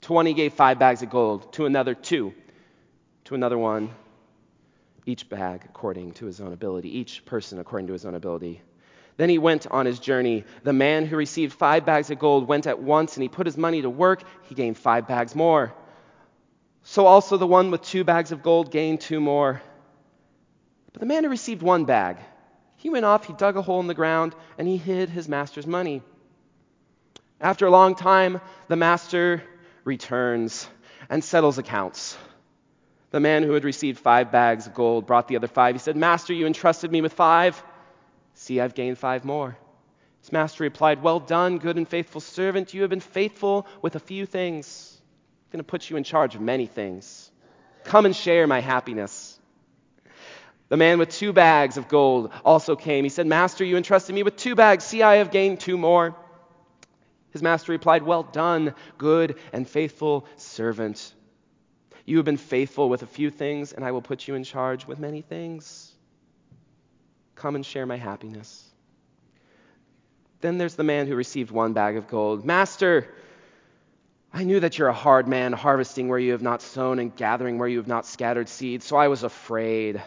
To 0.00 0.12
one 0.12 0.26
he 0.26 0.34
gave 0.34 0.54
five 0.54 0.80
bags 0.80 1.04
of 1.04 1.10
gold, 1.10 1.52
to 1.52 1.66
another 1.66 1.94
two, 1.94 2.34
to 3.26 3.36
another 3.36 3.56
one 3.56 3.90
each 5.06 5.28
bag 5.28 5.62
according 5.64 6.12
to 6.14 6.26
his 6.26 6.40
own 6.40 6.52
ability, 6.52 6.98
each 6.98 7.24
person 7.24 7.58
according 7.58 7.86
to 7.88 7.92
his 7.92 8.04
own 8.04 8.14
ability. 8.14 8.62
Then 9.16 9.28
he 9.28 9.38
went 9.38 9.66
on 9.66 9.86
his 9.86 9.98
journey. 9.98 10.44
The 10.64 10.72
man 10.72 11.06
who 11.06 11.16
received 11.16 11.52
five 11.52 11.84
bags 11.84 12.10
of 12.10 12.18
gold 12.18 12.48
went 12.48 12.66
at 12.66 12.80
once 12.80 13.16
and 13.16 13.22
he 13.22 13.28
put 13.28 13.46
his 13.46 13.56
money 13.56 13.82
to 13.82 13.90
work. 13.90 14.24
He 14.42 14.54
gained 14.54 14.76
five 14.76 15.06
bags 15.06 15.34
more. 15.34 15.72
So 16.82 17.06
also 17.06 17.36
the 17.36 17.46
one 17.46 17.70
with 17.70 17.82
two 17.82 18.04
bags 18.04 18.32
of 18.32 18.42
gold 18.42 18.70
gained 18.70 19.00
two 19.00 19.20
more. 19.20 19.62
But 20.92 21.00
the 21.00 21.06
man 21.06 21.24
who 21.24 21.30
received 21.30 21.62
one 21.62 21.84
bag, 21.84 22.18
he 22.76 22.90
went 22.90 23.04
off, 23.04 23.24
he 23.24 23.32
dug 23.32 23.56
a 23.56 23.62
hole 23.62 23.80
in 23.80 23.86
the 23.86 23.94
ground, 23.94 24.34
and 24.58 24.68
he 24.68 24.76
hid 24.76 25.08
his 25.08 25.28
master's 25.28 25.66
money. 25.66 26.02
After 27.40 27.66
a 27.66 27.70
long 27.70 27.94
time, 27.94 28.40
the 28.68 28.76
master 28.76 29.42
returns 29.84 30.68
and 31.08 31.22
settles 31.22 31.58
accounts. 31.58 32.16
The 33.14 33.20
man 33.20 33.44
who 33.44 33.52
had 33.52 33.62
received 33.62 34.00
five 34.00 34.32
bags 34.32 34.66
of 34.66 34.74
gold 34.74 35.06
brought 35.06 35.28
the 35.28 35.36
other 35.36 35.46
five. 35.46 35.76
He 35.76 35.78
said, 35.78 35.96
Master, 35.96 36.32
you 36.32 36.48
entrusted 36.48 36.90
me 36.90 37.00
with 37.00 37.12
five. 37.12 37.62
See, 38.34 38.60
I've 38.60 38.74
gained 38.74 38.98
five 38.98 39.24
more. 39.24 39.56
His 40.20 40.32
master 40.32 40.64
replied, 40.64 41.00
Well 41.00 41.20
done, 41.20 41.58
good 41.58 41.76
and 41.76 41.86
faithful 41.86 42.20
servant. 42.20 42.74
You 42.74 42.80
have 42.80 42.90
been 42.90 42.98
faithful 42.98 43.68
with 43.82 43.94
a 43.94 44.00
few 44.00 44.26
things. 44.26 45.00
I'm 45.46 45.52
going 45.52 45.64
to 45.64 45.70
put 45.70 45.88
you 45.88 45.96
in 45.96 46.02
charge 46.02 46.34
of 46.34 46.40
many 46.40 46.66
things. 46.66 47.30
Come 47.84 48.04
and 48.04 48.16
share 48.16 48.48
my 48.48 48.58
happiness. 48.58 49.38
The 50.68 50.76
man 50.76 50.98
with 50.98 51.10
two 51.10 51.32
bags 51.32 51.76
of 51.76 51.86
gold 51.86 52.32
also 52.44 52.74
came. 52.74 53.04
He 53.04 53.10
said, 53.10 53.28
Master, 53.28 53.64
you 53.64 53.76
entrusted 53.76 54.12
me 54.12 54.24
with 54.24 54.34
two 54.34 54.56
bags. 54.56 54.82
See, 54.82 55.04
I 55.04 55.18
have 55.18 55.30
gained 55.30 55.60
two 55.60 55.78
more. 55.78 56.16
His 57.30 57.42
master 57.42 57.70
replied, 57.70 58.02
Well 58.02 58.24
done, 58.24 58.74
good 58.98 59.38
and 59.52 59.68
faithful 59.68 60.26
servant. 60.36 61.14
You 62.04 62.16
have 62.18 62.26
been 62.26 62.36
faithful 62.36 62.88
with 62.88 63.02
a 63.02 63.06
few 63.06 63.30
things, 63.30 63.72
and 63.72 63.84
I 63.84 63.92
will 63.92 64.02
put 64.02 64.28
you 64.28 64.34
in 64.34 64.44
charge 64.44 64.86
with 64.86 64.98
many 64.98 65.22
things. 65.22 65.92
Come 67.34 67.54
and 67.54 67.64
share 67.64 67.86
my 67.86 67.96
happiness. 67.96 68.62
Then 70.40 70.58
there's 70.58 70.74
the 70.74 70.84
man 70.84 71.06
who 71.06 71.16
received 71.16 71.50
one 71.50 71.72
bag 71.72 71.96
of 71.96 72.06
gold. 72.06 72.44
Master, 72.44 73.08
I 74.32 74.44
knew 74.44 74.60
that 74.60 74.76
you're 74.76 74.88
a 74.88 74.92
hard 74.92 75.26
man, 75.26 75.54
harvesting 75.54 76.08
where 76.08 76.18
you 76.18 76.32
have 76.32 76.42
not 76.42 76.60
sown 76.60 76.98
and 76.98 77.14
gathering 77.14 77.58
where 77.58 77.68
you 77.68 77.78
have 77.78 77.88
not 77.88 78.04
scattered 78.04 78.48
seed, 78.48 78.82
so 78.82 78.96
I 78.96 79.08
was 79.08 79.22
afraid. 79.22 80.02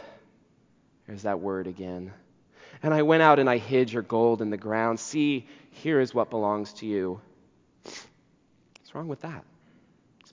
There's 1.07 1.23
that 1.23 1.39
word 1.39 1.65
again. 1.65 2.13
And 2.83 2.93
I 2.93 3.01
went 3.01 3.23
out 3.23 3.39
and 3.39 3.49
I 3.49 3.57
hid 3.57 3.91
your 3.91 4.03
gold 4.03 4.43
in 4.43 4.51
the 4.51 4.57
ground. 4.57 4.99
See, 4.99 5.47
here 5.71 5.99
is 5.99 6.13
what 6.13 6.29
belongs 6.29 6.73
to 6.73 6.85
you. 6.85 7.19
What's 7.83 8.93
wrong 8.93 9.07
with 9.07 9.21
that? 9.21 9.43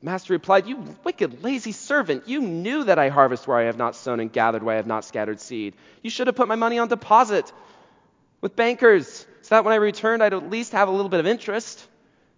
Master 0.05 0.35
replied, 0.35 0.67
You 0.67 0.85
wicked, 1.03 1.43
lazy 1.43 1.73
servant, 1.73 2.29
you 2.29 2.43
knew 2.43 2.85
that 2.85 2.99
I 2.99 3.09
harvest 3.09 3.49
where 3.49 3.57
I 3.57 3.65
have 3.65 3.79
not 3.79 3.97
sown 3.97 4.21
and 4.21 4.31
gathered 4.31 4.63
where 4.63 4.75
I 4.75 4.77
have 4.77 4.87
not 4.87 5.07
scattered 5.07 5.41
seed. 5.41 5.75
You 6.03 6.11
should 6.11 6.27
have 6.27 6.37
put 6.37 6.47
my 6.47 6.57
money 6.57 6.79
on 6.79 6.89
deposit 6.89 7.51
with 8.43 8.55
bankers, 8.55 9.27
so 9.41 9.55
that 9.55 9.65
when 9.65 9.73
I 9.73 9.77
returned, 9.77 10.23
I'd 10.23 10.35
at 10.35 10.51
least 10.51 10.73
have 10.73 10.89
a 10.89 10.91
little 10.91 11.09
bit 11.09 11.21
of 11.21 11.27
interest. 11.27 11.89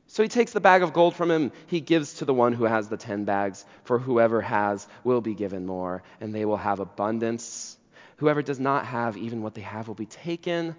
So 0.06 0.22
he 0.22 0.28
takes 0.28 0.52
the 0.52 0.60
bag 0.60 0.84
of 0.84 0.92
gold 0.92 1.16
from 1.16 1.28
him. 1.28 1.50
He 1.66 1.80
gives 1.80 2.14
to 2.14 2.24
the 2.24 2.32
one 2.32 2.52
who 2.52 2.62
has 2.62 2.88
the 2.88 2.96
ten 2.96 3.24
bags, 3.24 3.64
for 3.82 3.98
whoever 3.98 4.40
has 4.40 4.86
will 5.02 5.20
be 5.20 5.34
given 5.34 5.66
more, 5.66 6.04
and 6.20 6.32
they 6.32 6.44
will 6.44 6.56
have 6.56 6.78
abundance. 6.78 7.76
Whoever 8.18 8.42
does 8.42 8.60
not 8.60 8.86
have, 8.86 9.16
even 9.16 9.42
what 9.42 9.54
they 9.54 9.62
have 9.62 9.88
will 9.88 9.96
be 9.96 10.06
taken. 10.06 10.76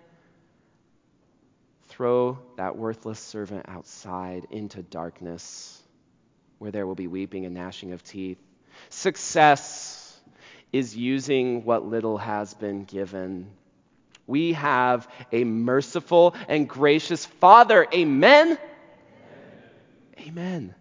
Throw 1.89 2.39
that 2.55 2.77
worthless 2.77 3.19
servant 3.19 3.65
outside 3.67 4.47
into 4.51 4.81
darkness, 4.81 5.83
where 6.59 6.71
there 6.71 6.87
will 6.87 6.95
be 6.95 7.07
weeping 7.07 7.45
and 7.45 7.55
gnashing 7.55 7.91
of 7.91 8.03
teeth. 8.03 8.39
Success 8.89 10.19
is 10.71 10.95
using 10.95 11.63
what 11.63 11.85
little 11.85 12.17
has 12.17 12.53
been 12.53 12.83
given. 12.83 13.49
We 14.25 14.53
have 14.53 15.07
a 15.31 15.43
merciful 15.43 16.35
and 16.47 16.67
gracious 16.67 17.25
Father. 17.25 17.87
Amen. 17.93 18.57
Amen. 20.19 20.75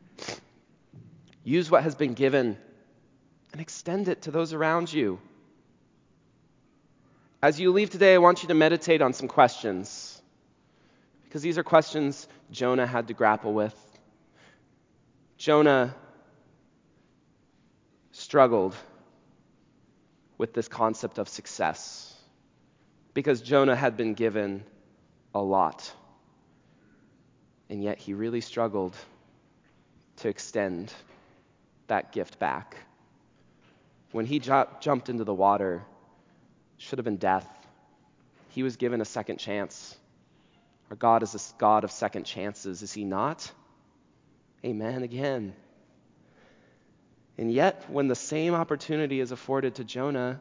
Use 1.44 1.70
what 1.70 1.84
has 1.84 1.94
been 1.94 2.14
given 2.14 2.58
and 3.52 3.60
extend 3.60 4.08
it 4.08 4.22
to 4.22 4.30
those 4.30 4.52
around 4.52 4.92
you. 4.92 5.20
As 7.40 7.60
you 7.60 7.70
leave 7.70 7.90
today, 7.90 8.14
I 8.14 8.18
want 8.18 8.42
you 8.42 8.48
to 8.48 8.54
meditate 8.54 9.00
on 9.00 9.12
some 9.12 9.28
questions 9.28 10.20
because 11.24 11.42
these 11.42 11.58
are 11.58 11.62
questions 11.62 12.26
Jonah 12.50 12.86
had 12.86 13.08
to 13.08 13.14
grapple 13.14 13.52
with. 13.52 13.74
Jonah 15.36 15.94
struggled 18.12 18.74
with 20.38 20.54
this 20.54 20.68
concept 20.68 21.18
of 21.18 21.28
success 21.28 22.14
because 23.14 23.40
Jonah 23.40 23.76
had 23.76 23.96
been 23.96 24.14
given 24.14 24.64
a 25.34 25.40
lot. 25.40 25.92
And 27.68 27.82
yet 27.82 27.98
he 27.98 28.14
really 28.14 28.40
struggled 28.40 28.94
to 30.16 30.28
extend 30.28 30.92
that 31.88 32.12
gift 32.12 32.38
back. 32.38 32.76
When 34.12 34.24
he 34.24 34.38
ju- 34.38 34.66
jumped 34.80 35.08
into 35.08 35.24
the 35.24 35.34
water, 35.34 35.82
should 36.78 36.98
have 36.98 37.04
been 37.04 37.16
death. 37.16 37.48
He 38.50 38.62
was 38.62 38.76
given 38.76 39.00
a 39.00 39.04
second 39.04 39.38
chance. 39.38 39.96
Our 40.90 40.96
God 40.96 41.22
is 41.22 41.34
a 41.34 41.58
God 41.58 41.84
of 41.84 41.90
second 41.90 42.24
chances, 42.24 42.82
is 42.82 42.92
he 42.92 43.04
not? 43.04 43.50
Amen 44.66 45.04
again. 45.04 45.54
And 47.38 47.52
yet, 47.52 47.88
when 47.88 48.08
the 48.08 48.16
same 48.16 48.52
opportunity 48.52 49.20
is 49.20 49.30
afforded 49.30 49.76
to 49.76 49.84
Jonah, 49.84 50.40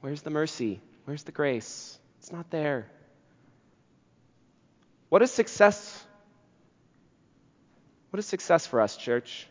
where's 0.00 0.22
the 0.22 0.30
mercy? 0.30 0.80
Where's 1.04 1.24
the 1.24 1.32
grace? 1.32 1.98
It's 2.20 2.30
not 2.30 2.50
there. 2.50 2.88
What 5.08 5.22
is 5.22 5.32
success? 5.32 6.04
What 8.10 8.20
is 8.20 8.26
success 8.26 8.64
for 8.64 8.80
us, 8.80 8.96
church? 8.96 9.48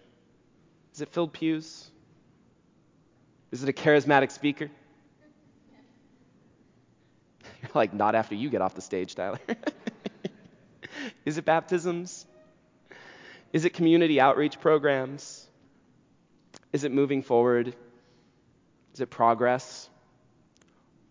Is 0.94 1.02
it 1.02 1.10
filled 1.10 1.34
pews? 1.34 1.92
Is 3.52 3.62
it 3.62 3.68
a 3.68 3.74
charismatic 3.74 4.32
speaker? 4.32 4.70
You're 7.62 7.72
like, 7.74 7.94
not 7.94 8.16
after 8.16 8.36
you 8.36 8.50
get 8.50 8.62
off 8.62 8.74
the 8.74 8.82
stage, 8.82 9.16
Tyler. 9.16 9.40
is 11.26 11.38
it 11.38 11.44
baptisms? 11.44 12.26
Is 13.58 13.66
it 13.66 13.74
community 13.74 14.20
outreach 14.20 14.60
programs? 14.60 15.48
Is 16.72 16.84
it 16.84 16.92
moving 16.92 17.24
forward? 17.24 17.76
Is 18.94 19.02
it 19.02 19.10
progress? 19.10 19.90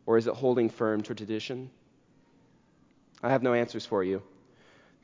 Or 0.07 0.17
is 0.17 0.29
it 0.29 0.35
holding 0.35 0.71
firm 0.71 1.01
to 1.01 1.15
tradition? 1.17 1.71
I 3.21 3.31
have 3.31 3.43
no 3.43 3.53
answers 3.53 3.85
for 3.85 4.05
you. 4.05 4.23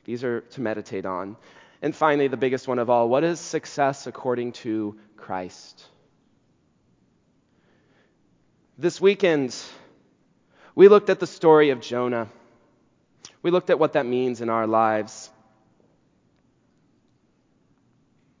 These 0.05 0.23
are 0.23 0.39
to 0.39 0.61
meditate 0.61 1.05
on. 1.05 1.35
And 1.81 1.93
finally, 1.93 2.29
the 2.29 2.37
biggest 2.37 2.65
one 2.65 2.79
of 2.79 2.89
all 2.89 3.09
what 3.09 3.25
is 3.25 3.41
success 3.41 4.07
according 4.07 4.53
to 4.63 4.97
Christ? 5.17 5.83
This 8.77 9.01
weekend, 9.01 9.53
we 10.75 10.87
looked 10.87 11.09
at 11.09 11.19
the 11.19 11.27
story 11.27 11.71
of 11.71 11.81
Jonah. 11.81 12.29
We 13.41 13.51
looked 13.51 13.69
at 13.69 13.79
what 13.79 13.91
that 13.93 14.05
means 14.05 14.39
in 14.39 14.47
our 14.49 14.65
lives. 14.65 15.29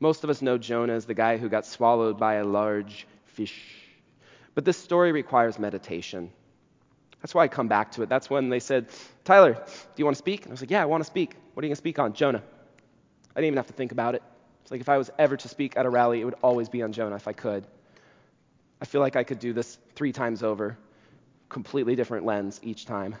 Most 0.03 0.25
of 0.25 0.29
us 0.29 0.41
know 0.41 0.57
Jonah 0.57 0.91
as 0.91 1.05
the 1.05 1.13
guy 1.13 1.37
who 1.37 1.47
got 1.47 1.65
swallowed 1.65 2.17
by 2.19 2.33
a 2.33 2.43
large 2.43 3.07
fish. 3.23 3.57
But 4.53 4.65
this 4.65 4.75
story 4.75 5.13
requires 5.13 5.57
meditation. 5.57 6.29
That's 7.21 7.33
why 7.33 7.45
I 7.45 7.47
come 7.47 7.69
back 7.69 7.93
to 7.93 8.03
it. 8.03 8.09
That's 8.09 8.29
when 8.29 8.49
they 8.49 8.59
said, 8.59 8.89
Tyler, 9.23 9.53
do 9.53 9.61
you 9.95 10.03
want 10.03 10.17
to 10.17 10.19
speak? 10.19 10.41
And 10.41 10.51
I 10.51 10.51
was 10.51 10.59
like, 10.59 10.71
Yeah, 10.71 10.81
I 10.81 10.87
want 10.87 10.99
to 11.05 11.07
speak. 11.07 11.37
What 11.53 11.63
are 11.63 11.65
you 11.65 11.69
going 11.69 11.75
to 11.75 11.85
speak 11.87 11.99
on? 11.99 12.11
Jonah. 12.11 12.43
I 13.33 13.39
didn't 13.39 13.45
even 13.45 13.57
have 13.57 13.67
to 13.67 13.73
think 13.73 13.93
about 13.93 14.13
it. 14.13 14.23
It's 14.63 14.71
like 14.71 14.81
if 14.81 14.89
I 14.89 14.97
was 14.97 15.09
ever 15.17 15.37
to 15.37 15.47
speak 15.47 15.77
at 15.77 15.85
a 15.85 15.89
rally, 15.89 16.19
it 16.19 16.25
would 16.25 16.35
always 16.43 16.67
be 16.67 16.81
on 16.81 16.91
Jonah 16.91 17.15
if 17.15 17.29
I 17.29 17.33
could. 17.33 17.65
I 18.81 18.85
feel 18.85 18.99
like 18.99 19.15
I 19.15 19.23
could 19.23 19.39
do 19.39 19.53
this 19.53 19.77
three 19.95 20.11
times 20.11 20.43
over, 20.43 20.77
completely 21.47 21.95
different 21.95 22.25
lens 22.25 22.59
each 22.61 22.85
time. 22.85 23.15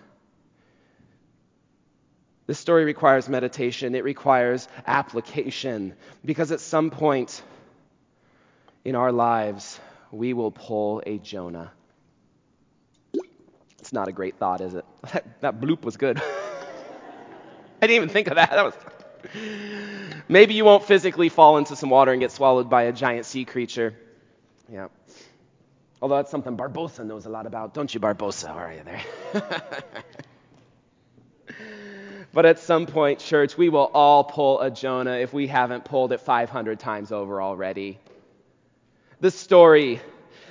This 2.45 2.59
story 2.59 2.83
requires 2.83 3.29
meditation, 3.29 3.95
it 3.95 4.03
requires 4.03 4.67
application, 4.85 5.93
because 6.25 6.51
at 6.51 6.59
some 6.59 6.89
point 6.89 7.41
in 8.83 8.95
our 8.95 9.13
lives, 9.13 9.79
we 10.11 10.33
will 10.33 10.51
pull 10.51 11.01
a 11.05 11.17
Jonah. 11.19 11.71
It's 13.79 13.93
not 13.93 14.07
a 14.09 14.11
great 14.11 14.35
thought, 14.37 14.61
is 14.61 14.75
it? 14.75 14.85
That, 15.13 15.41
that 15.41 15.61
bloop 15.61 15.83
was 15.83 15.97
good. 15.97 16.21
I 17.81 17.87
didn't 17.87 17.95
even 17.95 18.09
think 18.09 18.27
of 18.27 18.35
that. 18.35 18.49
That 18.51 18.65
was. 18.65 18.73
Maybe 20.27 20.53
you 20.53 20.65
won't 20.65 20.83
physically 20.83 21.29
fall 21.29 21.57
into 21.57 21.77
some 21.77 21.89
water 21.89 22.11
and 22.11 22.19
get 22.19 22.31
swallowed 22.31 22.69
by 22.69 22.83
a 22.83 22.91
giant 22.91 23.25
sea 23.25 23.45
creature. 23.45 23.95
Yeah. 24.69 24.87
Although 26.01 26.17
that's 26.17 26.31
something 26.31 26.57
Barbosa 26.57 27.05
knows 27.05 27.25
a 27.25 27.29
lot 27.29 27.45
about, 27.45 27.73
don't 27.73 27.93
you, 27.93 28.01
Barbosa? 28.01 28.47
How 28.47 28.55
are 28.55 28.73
you 28.73 28.83
there? 28.83 30.22
But 32.33 32.47
at 32.47 32.57
some 32.57 32.87
point, 32.87 33.19
church, 33.19 33.57
we 33.57 33.69
will 33.69 33.91
all 33.93 34.23
pull 34.23 34.59
a 34.59 34.71
Jonah 34.71 35.17
if 35.17 35.31
we 35.33 35.45
haven't 35.45 35.85
pulled 35.85 36.11
it 36.11 36.19
500 36.19 36.79
times 36.79 37.11
over 37.11 37.41
already. 37.41 37.99
This 39.19 39.35
story, 39.35 40.01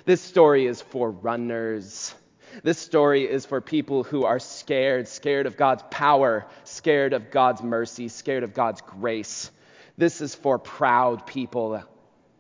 this 0.05 0.21
story 0.21 0.67
is 0.67 0.81
for 0.81 1.11
runners. 1.11 2.15
This 2.63 2.79
story 2.79 3.29
is 3.29 3.45
for 3.45 3.61
people 3.61 4.05
who 4.05 4.25
are 4.25 4.39
scared, 4.39 5.09
scared 5.09 5.47
of 5.47 5.57
God's 5.57 5.83
power, 5.91 6.47
scared 6.63 7.15
of 7.15 7.33
God's 7.33 7.63
mercy, 7.63 8.07
scared 8.09 8.45
of 8.45 8.55
God's 8.55 8.81
grace. 8.81 9.51
This 9.99 10.21
is 10.21 10.37
for 10.37 10.59
proud 10.61 11.27
people. 11.27 11.83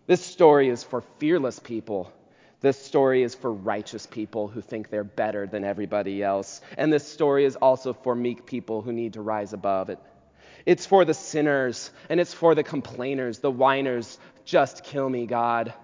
This 0.06 0.24
story 0.24 0.68
is 0.68 0.84
for 0.84 1.00
fearless 1.18 1.58
people. 1.58 2.12
This 2.62 2.78
story 2.78 3.24
is 3.24 3.34
for 3.34 3.52
righteous 3.52 4.06
people 4.06 4.46
who 4.46 4.60
think 4.60 4.88
they're 4.88 5.04
better 5.04 5.48
than 5.48 5.64
everybody 5.64 6.22
else. 6.22 6.60
And 6.78 6.92
this 6.92 7.06
story 7.06 7.44
is 7.44 7.56
also 7.56 7.92
for 7.92 8.14
meek 8.14 8.46
people 8.46 8.82
who 8.82 8.92
need 8.92 9.14
to 9.14 9.20
rise 9.20 9.52
above 9.52 9.90
it. 9.90 9.98
It's 10.64 10.86
for 10.86 11.04
the 11.04 11.14
sinners 11.14 11.90
and 12.08 12.20
it's 12.20 12.32
for 12.32 12.54
the 12.54 12.62
complainers, 12.62 13.40
the 13.40 13.50
whiners. 13.50 14.16
Just 14.44 14.84
kill 14.84 15.08
me, 15.08 15.26
God. 15.26 15.74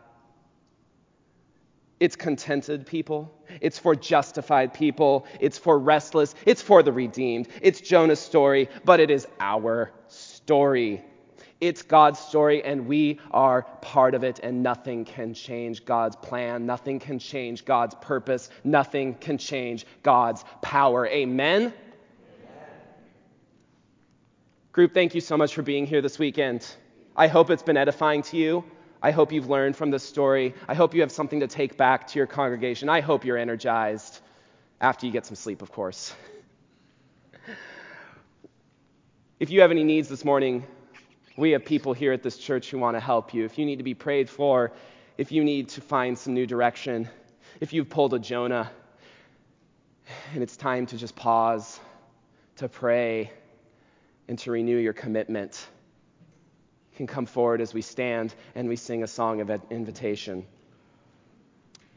It's 1.99 2.15
contented 2.15 2.87
people. 2.87 3.35
It's 3.61 3.79
for 3.79 3.97
justified 3.97 4.73
people. 4.73 5.27
It's 5.41 5.59
for 5.59 5.77
restless. 5.77 6.35
It's 6.47 6.63
for 6.63 6.85
the 6.85 6.93
redeemed. 6.93 7.49
It's 7.61 7.81
Jonah's 7.81 8.21
story, 8.21 8.69
but 8.85 9.01
it 9.01 9.11
is 9.11 9.27
our 9.41 9.91
story. 10.07 11.03
It's 11.61 11.83
God's 11.83 12.21
story, 12.21 12.63
and 12.63 12.87
we 12.87 13.19
are 13.33 13.63
part 13.81 14.15
of 14.15 14.23
it, 14.23 14.39
and 14.43 14.63
nothing 14.63 15.05
can 15.05 15.35
change 15.35 15.85
God's 15.85 16.15
plan. 16.15 16.67
Nothing 16.67 17.01
can 17.01 17.19
change 17.19 17.65
God's 17.65 17.97
purpose. 17.97 18.49
Nothing 18.63 19.15
can 19.15 19.39
change 19.39 19.85
God's 20.05 20.45
power. 20.63 21.07
Amen? 21.07 21.63
Amen? 21.63 21.75
Group, 24.71 24.95
thank 24.95 25.17
you 25.17 25.21
so 25.21 25.37
much 25.37 25.53
for 25.53 25.63
being 25.63 25.85
here 25.85 26.01
this 26.01 26.17
weekend. 26.17 26.65
I 27.17 27.27
hope 27.27 27.51
it's 27.51 27.65
been 27.65 27.77
edifying 27.77 28.23
to 28.23 28.37
you. 28.37 28.63
I 29.03 29.11
hope 29.11 29.33
you've 29.33 29.51
learned 29.51 29.75
from 29.75 29.91
this 29.91 30.05
story. 30.05 30.55
I 30.69 30.75
hope 30.75 30.95
you 30.95 31.01
have 31.01 31.11
something 31.11 31.41
to 31.41 31.49
take 31.49 31.77
back 31.77 32.07
to 32.09 32.19
your 32.21 32.29
congregation. 32.29 32.89
I 32.89 33.01
hope 33.01 33.25
you're 33.25 33.37
energized 33.37 34.21
after 34.81 35.07
you 35.07 35.13
get 35.13 35.27
some 35.27 35.35
sleep, 35.35 35.63
of 35.63 35.73
course. 35.73 36.15
If 39.41 39.51
you 39.51 39.61
have 39.61 39.71
any 39.71 39.85
needs 39.85 40.09
this 40.09 40.25
morning, 40.25 40.67
we 41.39 41.53
have 41.53 41.65
people 41.65 41.93
here 41.93 42.13
at 42.13 42.25
this 42.25 42.37
church 42.37 42.69
who 42.69 42.79
want 42.79 42.97
to 42.97 43.01
help 43.01 43.33
you. 43.33 43.45
If 43.45 43.59
you 43.59 43.65
need 43.65 43.77
to 43.77 43.85
be 43.85 43.95
prayed 43.95 44.29
for, 44.29 44.73
if 45.17 45.31
you 45.31 45.45
need 45.45 45.69
to 45.71 45.81
find 45.81 46.19
some 46.19 46.35
new 46.35 46.47
direction, 46.47 47.09
if 47.61 47.73
you've 47.73 47.89
pulled 47.89 48.13
a 48.13 48.19
Jonah 48.19 48.69
and 50.35 50.43
it's 50.43 50.57
time 50.57 50.85
to 50.87 50.97
just 50.97 51.15
pause, 51.15 51.79
to 52.57 52.69
pray, 52.69 53.31
and 54.27 54.37
to 54.41 54.51
renew 54.51 54.79
your 54.79 54.93
commitment, 54.93 55.65
you 56.91 56.97
can 56.97 57.07
come 57.07 57.25
forward 57.25 57.61
as 57.61 57.73
we 57.73 57.83
stand 57.83 58.35
and 58.57 58.69
we 58.69 58.75
sing 58.75 59.05
a 59.05 59.07
song 59.07 59.41
of 59.41 59.49
invitation. 59.71 60.45